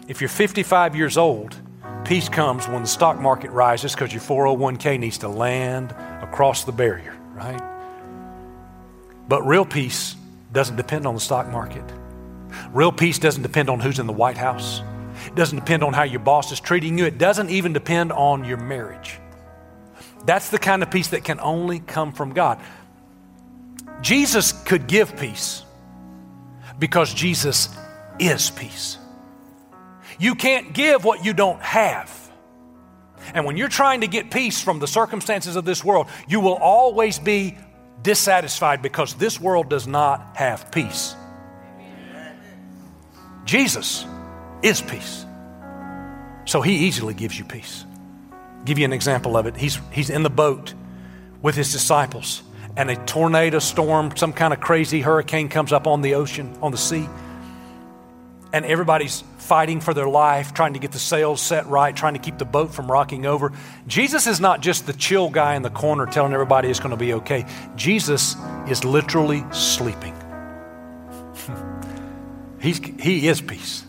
if 0.09 0.21
you're 0.21 0.29
55 0.29 0.97
years 0.97 1.17
old, 1.17 1.57
peace 2.05 2.29
comes 2.29 2.67
when 2.69 2.83
the 2.83 2.88
stock 2.88 3.21
market 3.21 3.51
rises 3.51 3.93
because 3.95 4.12
your 4.12 4.23
401k 4.23 4.99
needs 4.99 5.19
to 5.19 5.29
land 5.29 5.93
across 6.23 6.64
the 6.64 6.73
barrier, 6.73 7.17
right? 7.35 7.61
But 9.29 9.47
real 9.47 9.67
peace 9.67 10.17
doesn't 10.53 10.77
depend 10.77 11.07
on 11.07 11.14
the 11.14 11.21
stock 11.21 11.49
market. 11.49 11.85
Real 12.72 12.92
peace 12.92 13.18
doesn't 13.18 13.42
depend 13.42 13.70
on 13.70 13.81
who's 13.81 13.98
in 13.98 14.07
the 14.07 14.12
White 14.12 14.37
House. 14.37 14.83
It 15.26 15.35
doesn't 15.35 15.59
depend 15.59 15.83
on 15.83 15.92
how 15.92 16.02
your 16.04 16.20
boss 16.20 16.52
is 16.52 16.61
treating 16.61 16.98
you. 16.98 17.04
It 17.04 17.18
doesn't 17.18 17.50
even 17.50 17.72
depend 17.72 18.12
on 18.12 18.44
your 18.44 18.59
marriage. 18.59 19.18
That's 20.24 20.50
the 20.50 20.59
kind 20.59 20.83
of 20.83 20.90
peace 20.90 21.09
that 21.09 21.24
can 21.24 21.40
only 21.40 21.81
come 21.81 22.12
from 22.12 22.33
God. 22.33 22.61
Jesus 24.02 24.52
could 24.52 24.87
give 24.87 25.16
peace 25.16 25.62
because 26.78 27.12
Jesus 27.12 27.68
is 28.18 28.50
peace. 28.50 28.98
You 30.18 30.35
can't 30.35 30.72
give 30.72 31.04
what 31.04 31.24
you 31.24 31.33
don't 31.33 31.61
have. 31.62 32.14
And 33.35 33.44
when 33.44 33.57
you're 33.57 33.68
trying 33.68 34.02
to 34.02 34.07
get 34.07 34.31
peace 34.31 34.61
from 34.61 34.78
the 34.78 34.87
circumstances 34.87 35.57
of 35.57 35.64
this 35.64 35.85
world, 35.85 36.09
you 36.28 36.40
will 36.40 36.54
always 36.54 37.18
be 37.18 37.57
dissatisfied 38.02 38.83
because 38.83 39.14
this 39.14 39.40
world 39.40 39.68
does 39.68 39.87
not 39.87 40.37
have 40.37 40.70
peace. 40.70 41.14
Jesus 43.49 44.05
is 44.61 44.83
peace. 44.83 45.25
So 46.45 46.61
he 46.61 46.87
easily 46.87 47.15
gives 47.15 47.39
you 47.39 47.47
peace. 47.47 47.87
give 48.67 48.79
you 48.79 48.85
an 48.85 48.93
example 48.93 49.39
of 49.39 49.47
it. 49.47 49.57
He's, 49.57 49.81
he's 49.91 50.11
in 50.11 50.23
the 50.23 50.29
boat 50.29 50.75
with 51.41 51.55
his 51.55 51.73
disciples, 51.73 52.43
and 52.77 52.91
a 52.91 52.97
tornado 53.07 53.59
storm, 53.59 54.15
some 54.19 54.35
kind 54.35 54.53
of 54.53 54.61
crazy 54.61 55.01
hurricane 55.01 55.49
comes 55.49 55.73
up 55.73 55.87
on 55.87 56.03
the 56.03 56.17
ocean, 56.17 56.59
on 56.61 56.73
the 56.73 56.77
sea, 56.77 57.09
and 58.53 58.67
everybody's 58.67 59.25
fighting 59.39 59.81
for 59.81 59.95
their 59.95 60.09
life, 60.09 60.53
trying 60.53 60.75
to 60.75 60.79
get 60.79 60.93
the 60.93 60.99
sails 60.99 61.41
set 61.41 61.67
right, 61.69 61.97
trying 61.97 62.13
to 62.13 62.21
keep 62.21 62.37
the 62.37 62.45
boat 62.45 62.75
from 62.75 62.93
rocking 62.93 63.25
over. 63.25 63.53
Jesus 63.87 64.27
is 64.27 64.41
not 64.41 64.61
just 64.61 64.87
the 64.87 64.93
chill 64.93 65.31
guy 65.31 65.55
in 65.55 65.63
the 65.63 65.71
corner 65.71 66.05
telling 66.05 66.35
everybody 66.35 66.69
it's 66.69 66.81
going 66.81 66.91
to 66.91 66.99
be 66.99 67.15
okay. 67.15 67.47
Jesus 67.77 68.37
is 68.69 68.85
literally 68.85 69.43
sleeping. 69.53 70.17
He's, 72.61 72.79
he 72.79 73.29
is 73.29 73.40
peace. 73.40 73.85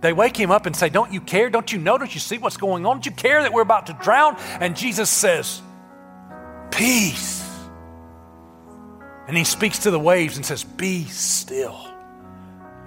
They 0.00 0.12
wake 0.12 0.36
him 0.36 0.50
up 0.50 0.66
and 0.66 0.76
say, 0.76 0.88
Don't 0.88 1.12
you 1.12 1.20
care? 1.20 1.50
Don't 1.50 1.72
you? 1.72 1.82
Don't 1.82 2.14
you 2.14 2.20
see 2.20 2.38
what's 2.38 2.56
going 2.56 2.84
on? 2.86 2.96
Don't 2.96 3.06
you 3.06 3.12
care 3.12 3.42
that 3.42 3.52
we're 3.52 3.62
about 3.62 3.86
to 3.86 3.92
drown? 3.94 4.36
And 4.60 4.76
Jesus 4.76 5.10
says, 5.10 5.62
Peace. 6.70 7.42
And 9.26 9.36
he 9.36 9.44
speaks 9.44 9.80
to 9.80 9.90
the 9.90 9.98
waves 9.98 10.36
and 10.36 10.44
says, 10.44 10.62
Be 10.62 11.04
still. 11.04 11.92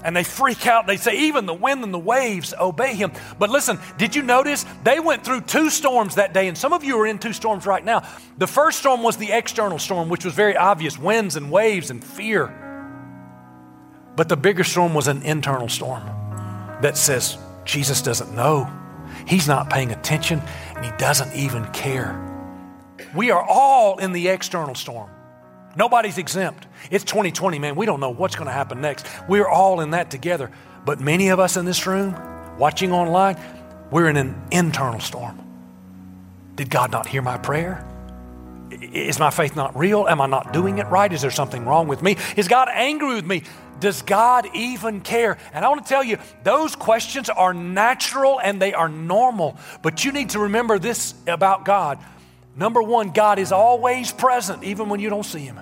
And 0.01 0.15
they 0.15 0.23
freak 0.23 0.65
out. 0.65 0.87
They 0.87 0.95
say, 0.95 1.27
Even 1.27 1.45
the 1.45 1.53
wind 1.53 1.83
and 1.83 1.93
the 1.93 1.99
waves 1.99 2.53
obey 2.59 2.93
him. 2.95 3.11
But 3.37 3.49
listen, 3.49 3.79
did 3.97 4.15
you 4.15 4.21
notice? 4.21 4.65
They 4.83 4.99
went 4.99 5.25
through 5.25 5.41
two 5.41 5.69
storms 5.69 6.15
that 6.15 6.33
day, 6.33 6.47
and 6.47 6.57
some 6.57 6.71
of 6.71 6.83
you 6.83 6.97
are 6.99 7.07
in 7.07 7.19
two 7.19 7.33
storms 7.33 7.65
right 7.65 7.83
now. 7.83 8.07
The 8.37 8.47
first 8.47 8.79
storm 8.79 9.03
was 9.03 9.17
the 9.17 9.31
external 9.31 9.79
storm, 9.79 10.07
which 10.09 10.23
was 10.23 10.33
very 10.33 10.55
obvious 10.55 10.97
winds 10.97 11.35
and 11.35 11.51
waves 11.51 11.89
and 11.89 12.03
fear. 12.03 12.68
But 14.19 14.27
the 14.27 14.35
bigger 14.35 14.65
storm 14.65 14.93
was 14.93 15.07
an 15.07 15.23
internal 15.23 15.69
storm 15.69 16.03
that 16.81 16.97
says, 16.97 17.37
Jesus 17.63 18.01
doesn't 18.01 18.35
know. 18.35 18.69
He's 19.25 19.47
not 19.47 19.69
paying 19.69 19.93
attention, 19.93 20.41
and 20.75 20.83
he 20.83 20.91
doesn't 20.97 21.33
even 21.33 21.63
care. 21.71 22.19
We 23.15 23.31
are 23.31 23.41
all 23.41 23.97
in 23.97 24.11
the 24.11 24.27
external 24.27 24.75
storm. 24.75 25.09
Nobody's 25.77 26.17
exempt. 26.17 26.67
It's 26.91 27.05
2020, 27.05 27.59
man. 27.59 27.77
We 27.77 27.85
don't 27.85 28.01
know 28.01 28.09
what's 28.09 28.35
going 28.35 28.47
to 28.47 28.51
happen 28.51 28.81
next. 28.81 29.07
We're 29.29 29.47
all 29.47 29.79
in 29.79 29.91
that 29.91 30.11
together. 30.11 30.51
But 30.83 30.99
many 30.99 31.29
of 31.29 31.39
us 31.39 31.55
in 31.55 31.63
this 31.63 31.87
room, 31.87 32.13
watching 32.57 32.91
online, 32.91 33.39
we're 33.89 34.09
in 34.09 34.17
an 34.17 34.35
internal 34.51 34.99
storm. 34.99 35.39
Did 36.55 36.69
God 36.69 36.91
not 36.91 37.07
hear 37.07 37.21
my 37.21 37.37
prayer? 37.37 37.87
Is 38.69 39.17
my 39.17 39.29
faith 39.29 39.55
not 39.55 39.77
real? 39.77 40.09
Am 40.09 40.19
I 40.19 40.27
not 40.27 40.51
doing 40.51 40.77
it 40.77 40.87
right? 40.87 41.11
Is 41.11 41.21
there 41.21 41.31
something 41.31 41.65
wrong 41.65 41.87
with 41.87 42.03
me? 42.03 42.17
Is 42.35 42.49
God 42.49 42.67
angry 42.69 43.15
with 43.15 43.25
me? 43.25 43.43
Does 43.79 44.01
God 44.01 44.47
even 44.53 45.01
care? 45.01 45.37
And 45.53 45.63
I 45.63 45.69
want 45.69 45.83
to 45.83 45.89
tell 45.89 46.03
you, 46.03 46.17
those 46.43 46.75
questions 46.75 47.29
are 47.29 47.53
natural 47.53 48.39
and 48.39 48.61
they 48.61 48.73
are 48.73 48.89
normal. 48.89 49.57
But 49.81 50.03
you 50.03 50.11
need 50.11 50.31
to 50.31 50.39
remember 50.39 50.79
this 50.79 51.13
about 51.27 51.65
God. 51.65 51.99
Number 52.55 52.81
one, 52.81 53.11
God 53.11 53.39
is 53.39 53.51
always 53.51 54.11
present, 54.11 54.63
even 54.63 54.89
when 54.89 54.99
you 54.99 55.09
don't 55.09 55.25
see 55.25 55.39
Him. 55.39 55.59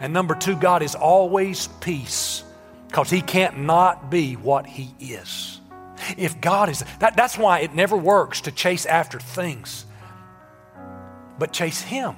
And 0.00 0.12
number 0.12 0.34
two, 0.34 0.56
God 0.56 0.82
is 0.82 0.94
always 0.94 1.68
peace, 1.80 2.42
because 2.88 3.10
He 3.10 3.20
can't 3.20 3.58
not 3.60 4.10
be 4.10 4.34
what 4.34 4.66
He 4.66 4.94
is. 4.98 5.60
If 6.16 6.40
God 6.40 6.70
is, 6.70 6.82
that, 7.00 7.14
that's 7.14 7.36
why 7.36 7.60
it 7.60 7.74
never 7.74 7.96
works 7.96 8.40
to 8.42 8.52
chase 8.52 8.86
after 8.86 9.18
things, 9.20 9.84
but 11.38 11.52
chase 11.52 11.82
Him. 11.82 12.14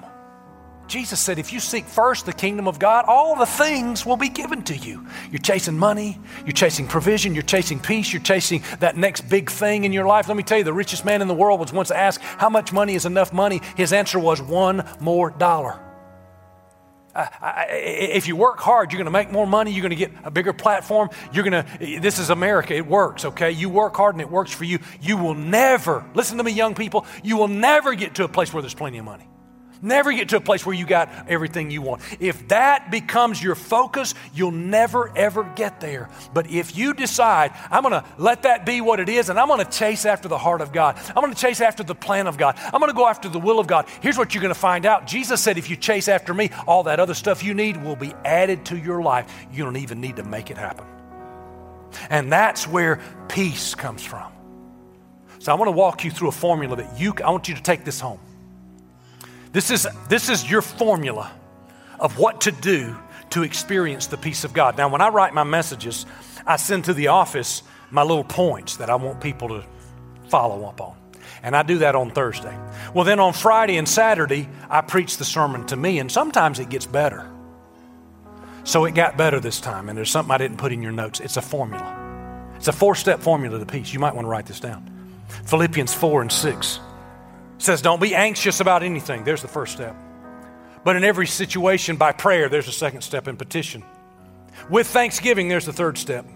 Jesus 0.93 1.19
said, 1.19 1.39
if 1.39 1.55
you 1.55 1.59
seek 1.59 1.87
first 1.87 2.27
the 2.27 2.35
kingdom 2.35 2.69
of 2.69 2.79
God, 2.79 3.07
all 3.09 3.35
the 3.35 3.47
things 3.47 4.05
will 4.05 4.19
be 4.19 4.29
given 4.29 4.63
to 4.65 4.77
you. 4.77 5.07
You're 5.31 5.41
chasing 5.41 5.79
money, 5.79 6.21
you're 6.45 6.53
chasing 6.53 6.87
provision, 6.87 7.33
you're 7.33 7.43
chasing 7.43 7.81
peace, 7.81 8.13
you're 8.13 8.21
chasing 8.21 8.63
that 8.81 8.95
next 8.95 9.23
big 9.23 9.51
thing 9.51 9.85
in 9.85 9.95
your 9.95 10.07
life. 10.07 10.29
Let 10.29 10.37
me 10.37 10.43
tell 10.43 10.59
you, 10.59 10.65
the 10.65 10.73
richest 10.75 11.07
man 11.07 11.23
in 11.23 11.29
the 11.29 11.35
world 11.35 11.61
was 11.61 11.73
once 11.73 11.91
asked, 11.91 12.23
How 12.23 12.51
much 12.51 12.75
money 12.75 12.95
is 12.95 13.07
enough 13.07 13.33
money? 13.33 13.63
His 13.75 13.95
answer 13.95 14.19
was, 14.19 14.43
One 14.43 14.87
more 15.01 15.31
dollar. 15.31 15.81
Uh, 17.15 17.27
I, 17.41 17.67
if 17.71 18.29
you 18.29 18.37
work 18.37 18.61
hard, 18.61 18.93
you're 18.93 18.99
going 18.99 19.07
to 19.07 19.11
make 19.11 19.33
more 19.33 19.47
money. 19.47 19.73
You're 19.73 19.89
going 19.89 19.97
to 19.97 19.97
get 19.97 20.13
a 20.25 20.31
bigger 20.31 20.53
platform. 20.53 21.09
You're 21.33 21.49
going 21.49 21.65
to, 21.65 22.01
this 22.01 22.19
is 22.19 22.29
America. 22.29 22.75
It 22.75 22.87
works, 22.87 23.25
okay? 23.25 23.53
You 23.53 23.71
work 23.71 23.97
hard 23.97 24.15
and 24.15 24.21
it 24.21 24.31
works 24.31 24.53
for 24.53 24.65
you. 24.65 24.79
You 25.01 25.17
will 25.17 25.35
never, 25.35 26.05
listen 26.15 26.37
to 26.37 26.45
me, 26.45 26.53
young 26.53 26.75
people, 26.75 27.07
you 27.23 27.39
will 27.39 27.49
never 27.49 27.95
get 27.95 28.17
to 28.17 28.25
a 28.25 28.29
place 28.29 28.53
where 28.53 28.61
there's 28.61 28.75
plenty 28.75 28.99
of 28.99 29.07
money. 29.07 29.27
Never 29.85 30.13
get 30.13 30.29
to 30.29 30.37
a 30.37 30.41
place 30.41 30.65
where 30.65 30.77
you 30.77 30.87
got 30.87 31.11
everything 31.29 31.73
you 31.73 31.83
want. 31.83 32.03
If 32.21 32.47
that 32.49 32.93
becomes 32.93 33.43
your 33.43 33.57
focus, 33.57 34.15
you'll 34.33 34.53
never 34.53 35.11
ever 35.19 35.43
get 35.43 35.81
there. 35.81 36.09
But 36.33 36.49
if 36.49 36.77
you 36.77 36.95
decide, 36.95 37.51
I'm 37.69 37.83
going 37.83 38.01
to 38.01 38.05
let 38.17 38.45
that 38.45 38.65
be 38.65 38.81
what 38.81 39.01
it 39.01 39.09
is, 39.09 39.29
and 39.29 39.41
I'm 39.41 39.49
going 39.49 39.65
to 39.65 39.71
chase 39.71 40.07
after 40.07 40.29
the 40.29 40.39
heart 40.39 40.61
of 40.61 40.73
God, 40.73 40.97
I'm 41.09 41.21
going 41.21 41.35
to 41.35 41.41
chase 41.41 41.61
after 41.61 41.83
the 41.83 41.97
plan 41.97 42.29
of 42.29 42.39
God, 42.39 42.57
I'm 42.73 42.79
going 42.79 42.93
to 42.93 42.97
go 42.97 43.09
after 43.09 43.29
the 43.29 43.41
will 43.41 43.59
of 43.59 43.67
God, 43.67 43.89
here's 44.01 44.17
what 44.17 44.35
you're 44.35 44.43
going 44.43 44.55
to 44.55 44.61
find 44.61 44.87
out. 44.87 45.09
Jesus 45.09 45.41
said, 45.41 45.59
if 45.59 45.69
you 45.69 45.75
chase 45.75 46.07
after 46.07 46.33
me, 46.33 46.51
all 46.69 46.85
that 46.85 47.01
other 47.01 47.15
stuff 47.15 47.43
you 47.43 47.53
need 47.53 47.83
will 47.83 47.97
be 47.97 48.15
added 48.25 48.65
to 48.67 48.79
your 48.79 49.03
life. 49.03 49.27
You 49.53 49.65
don't 49.65 49.79
even 49.79 50.01
need 50.01 50.17
to 50.17 50.23
make 50.23 50.53
it 50.53 50.59
happen. 50.59 50.87
And 52.09 52.31
that's 52.31 52.69
where 52.69 53.01
peace 53.29 53.75
comes 53.75 54.05
from. 54.05 54.33
So 55.41 55.51
I 55.51 55.57
want 55.57 55.67
to 55.67 55.73
walk 55.73 56.05
you 56.05 56.13
through 56.13 56.29
a 56.29 56.33
formula 56.33 56.77
that 56.77 57.01
you, 57.01 57.15
I 57.25 57.33
want 57.33 57.49
you 57.49 57.57
to 57.57 57.63
take 57.63 57.85
this 57.85 57.99
home. 57.99 58.21
This 59.53 59.71
is, 59.71 59.87
this 60.09 60.29
is 60.29 60.51
your 60.51 60.63
formula 60.63 61.31
of 62.01 62.19
what 62.19 62.43
to 62.43 62.53
do 62.53 62.97
to 63.31 63.43
experience 63.43 64.07
the 64.07 64.17
peace 64.17 64.45
of 64.45 64.53
God. 64.53 64.77
Now, 64.77 64.89
when 64.89 65.01
I 65.01 65.09
write 65.09 65.35
my 65.35 65.45
messages, 65.45 66.07
I 66.47 66.57
send 66.57 66.87
to 66.87 66.95
the 66.95 67.09
office 67.09 67.63
my 67.91 68.03
little 68.03 68.25
points 68.25 68.79
that 68.79 68.91
I 68.91 68.97
want 68.97 69.21
people 69.21 69.49
to 69.49 69.65
follow 70.29 70.65
up 70.67 70.81
on. 70.81 70.97
And 71.43 71.57
I 71.57 71.63
do 71.63 71.79
that 71.79 71.95
on 71.95 72.11
Thursday. 72.11 72.57
Well, 72.95 73.05
then 73.05 73.21
on 73.21 73.33
Friday 73.33 73.77
and 73.77 73.89
Saturday, 73.89 74.49
I 74.71 74.81
preach 74.81 75.19
the 75.19 75.25
sermon 75.25 75.67
to 75.67 75.77
me, 75.77 75.99
and 75.99 76.11
sometimes 76.11 76.59
it 76.59 76.69
gets 76.69 76.87
better. 76.87 77.29
So 78.65 78.85
it 78.85 78.95
got 78.95 79.17
better 79.17 79.41
this 79.41 79.61
time, 79.61 79.89
and 79.89 79.99
there's 79.99 80.11
something 80.11 80.33
I 80.33 80.39
didn't 80.39 80.59
put 80.59 80.73
in 80.73 80.83
your 80.83 80.93
notes. 80.93 81.21
It's 81.21 81.37
a 81.37 81.43
formula. 81.43 81.99
It's 82.57 82.69
a 82.69 82.73
four 82.73 82.95
step 82.95 83.21
formula 83.21 83.59
to 83.59 83.67
peace. 83.67 83.93
You 83.93 83.99
might 83.99 84.15
want 84.15 84.25
to 84.25 84.29
write 84.29 84.47
this 84.47 84.61
down. 84.61 84.89
Philippians 85.47 85.93
4 85.93 86.23
and 86.23 86.33
6 86.33 86.81
says, 87.63 87.83
Don't 87.83 88.01
be 88.01 88.15
anxious 88.15 88.61
about 88.61 88.83
anything. 88.83 89.25
There's 89.25 89.43
the 89.43 89.49
first 89.49 89.73
step. 89.73 89.97
But 90.85 90.97
in 90.97 91.05
every 91.05 91.27
situation, 91.27 91.97
by 91.97 92.13
prayer, 92.13 92.49
there's 92.49 92.69
a 92.69 92.73
second 92.73 93.03
step 93.03 93.29
in 93.29 93.37
petition. 93.37 93.85
With 94.69 94.87
thanksgiving, 94.89 95.49
there's 95.49 95.67
the 95.67 95.73
third 95.73 95.97
step. 95.97 96.27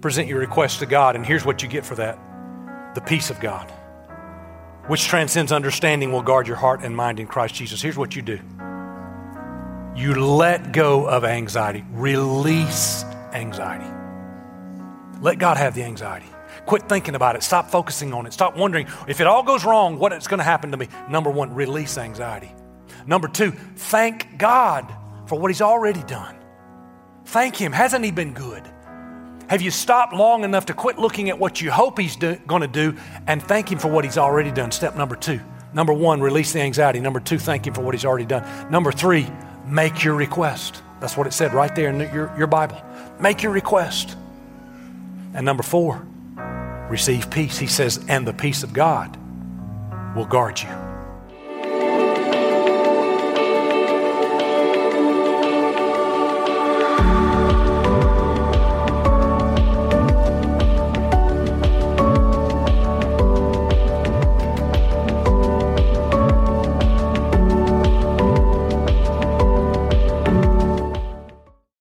Present 0.00 0.28
your 0.28 0.40
request 0.40 0.80
to 0.80 0.86
God, 0.86 1.14
and 1.14 1.24
here's 1.24 1.44
what 1.44 1.62
you 1.62 1.68
get 1.68 1.86
for 1.86 1.94
that 1.96 2.18
the 2.94 3.00
peace 3.00 3.30
of 3.30 3.40
God, 3.40 3.70
which 4.86 5.04
transcends 5.04 5.52
understanding, 5.52 6.12
will 6.12 6.22
guard 6.22 6.46
your 6.46 6.56
heart 6.56 6.80
and 6.82 6.94
mind 6.94 7.20
in 7.20 7.26
Christ 7.26 7.54
Jesus. 7.54 7.80
Here's 7.80 7.96
what 7.96 8.16
you 8.16 8.22
do 8.22 8.40
you 9.94 10.14
let 10.14 10.72
go 10.72 11.06
of 11.06 11.24
anxiety, 11.24 11.84
release 11.92 13.04
anxiety. 13.32 13.90
Let 15.20 15.38
God 15.38 15.56
have 15.56 15.74
the 15.74 15.84
anxiety. 15.84 16.31
Quit 16.66 16.88
thinking 16.88 17.14
about 17.14 17.36
it. 17.36 17.42
Stop 17.42 17.70
focusing 17.70 18.12
on 18.12 18.26
it. 18.26 18.32
Stop 18.32 18.56
wondering 18.56 18.86
if 19.08 19.20
it 19.20 19.26
all 19.26 19.42
goes 19.42 19.64
wrong, 19.64 19.98
what 19.98 20.12
is 20.12 20.28
going 20.28 20.38
to 20.38 20.44
happen 20.44 20.70
to 20.70 20.76
me. 20.76 20.88
Number 21.08 21.30
one, 21.30 21.54
release 21.54 21.98
anxiety. 21.98 22.52
Number 23.06 23.28
two, 23.28 23.50
thank 23.50 24.38
God 24.38 24.86
for 25.26 25.38
what 25.38 25.50
He's 25.50 25.62
already 25.62 26.02
done. 26.04 26.36
Thank 27.26 27.56
Him. 27.56 27.72
Hasn't 27.72 28.04
He 28.04 28.10
been 28.10 28.32
good? 28.32 28.62
Have 29.48 29.60
you 29.60 29.70
stopped 29.70 30.14
long 30.14 30.44
enough 30.44 30.66
to 30.66 30.74
quit 30.74 30.98
looking 30.98 31.28
at 31.28 31.38
what 31.38 31.60
you 31.60 31.70
hope 31.70 31.98
He's 31.98 32.16
going 32.16 32.62
to 32.62 32.68
do 32.68 32.96
and 33.26 33.42
thank 33.42 33.70
Him 33.70 33.78
for 33.78 33.88
what 33.88 34.04
He's 34.04 34.18
already 34.18 34.50
done? 34.50 34.70
Step 34.70 34.96
number 34.96 35.16
two. 35.16 35.40
Number 35.74 35.92
one, 35.92 36.20
release 36.20 36.52
the 36.52 36.60
anxiety. 36.60 37.00
Number 37.00 37.20
two, 37.20 37.38
thank 37.38 37.66
Him 37.66 37.74
for 37.74 37.80
what 37.80 37.94
He's 37.94 38.04
already 38.04 38.26
done. 38.26 38.70
Number 38.70 38.92
three, 38.92 39.26
make 39.66 40.04
your 40.04 40.14
request. 40.14 40.82
That's 41.00 41.16
what 41.16 41.26
it 41.26 41.32
said 41.32 41.52
right 41.54 41.74
there 41.74 41.90
in 41.90 41.98
your, 42.14 42.32
your 42.38 42.46
Bible. 42.46 42.80
Make 43.20 43.42
your 43.42 43.52
request. 43.52 44.16
And 45.34 45.44
number 45.44 45.62
four, 45.62 46.06
receive 46.92 47.30
peace. 47.30 47.58
He 47.58 47.66
says, 47.66 48.04
and 48.06 48.28
the 48.28 48.34
peace 48.34 48.62
of 48.62 48.74
God 48.74 49.16
will 50.14 50.26
guard 50.26 50.60
you. 50.60 50.91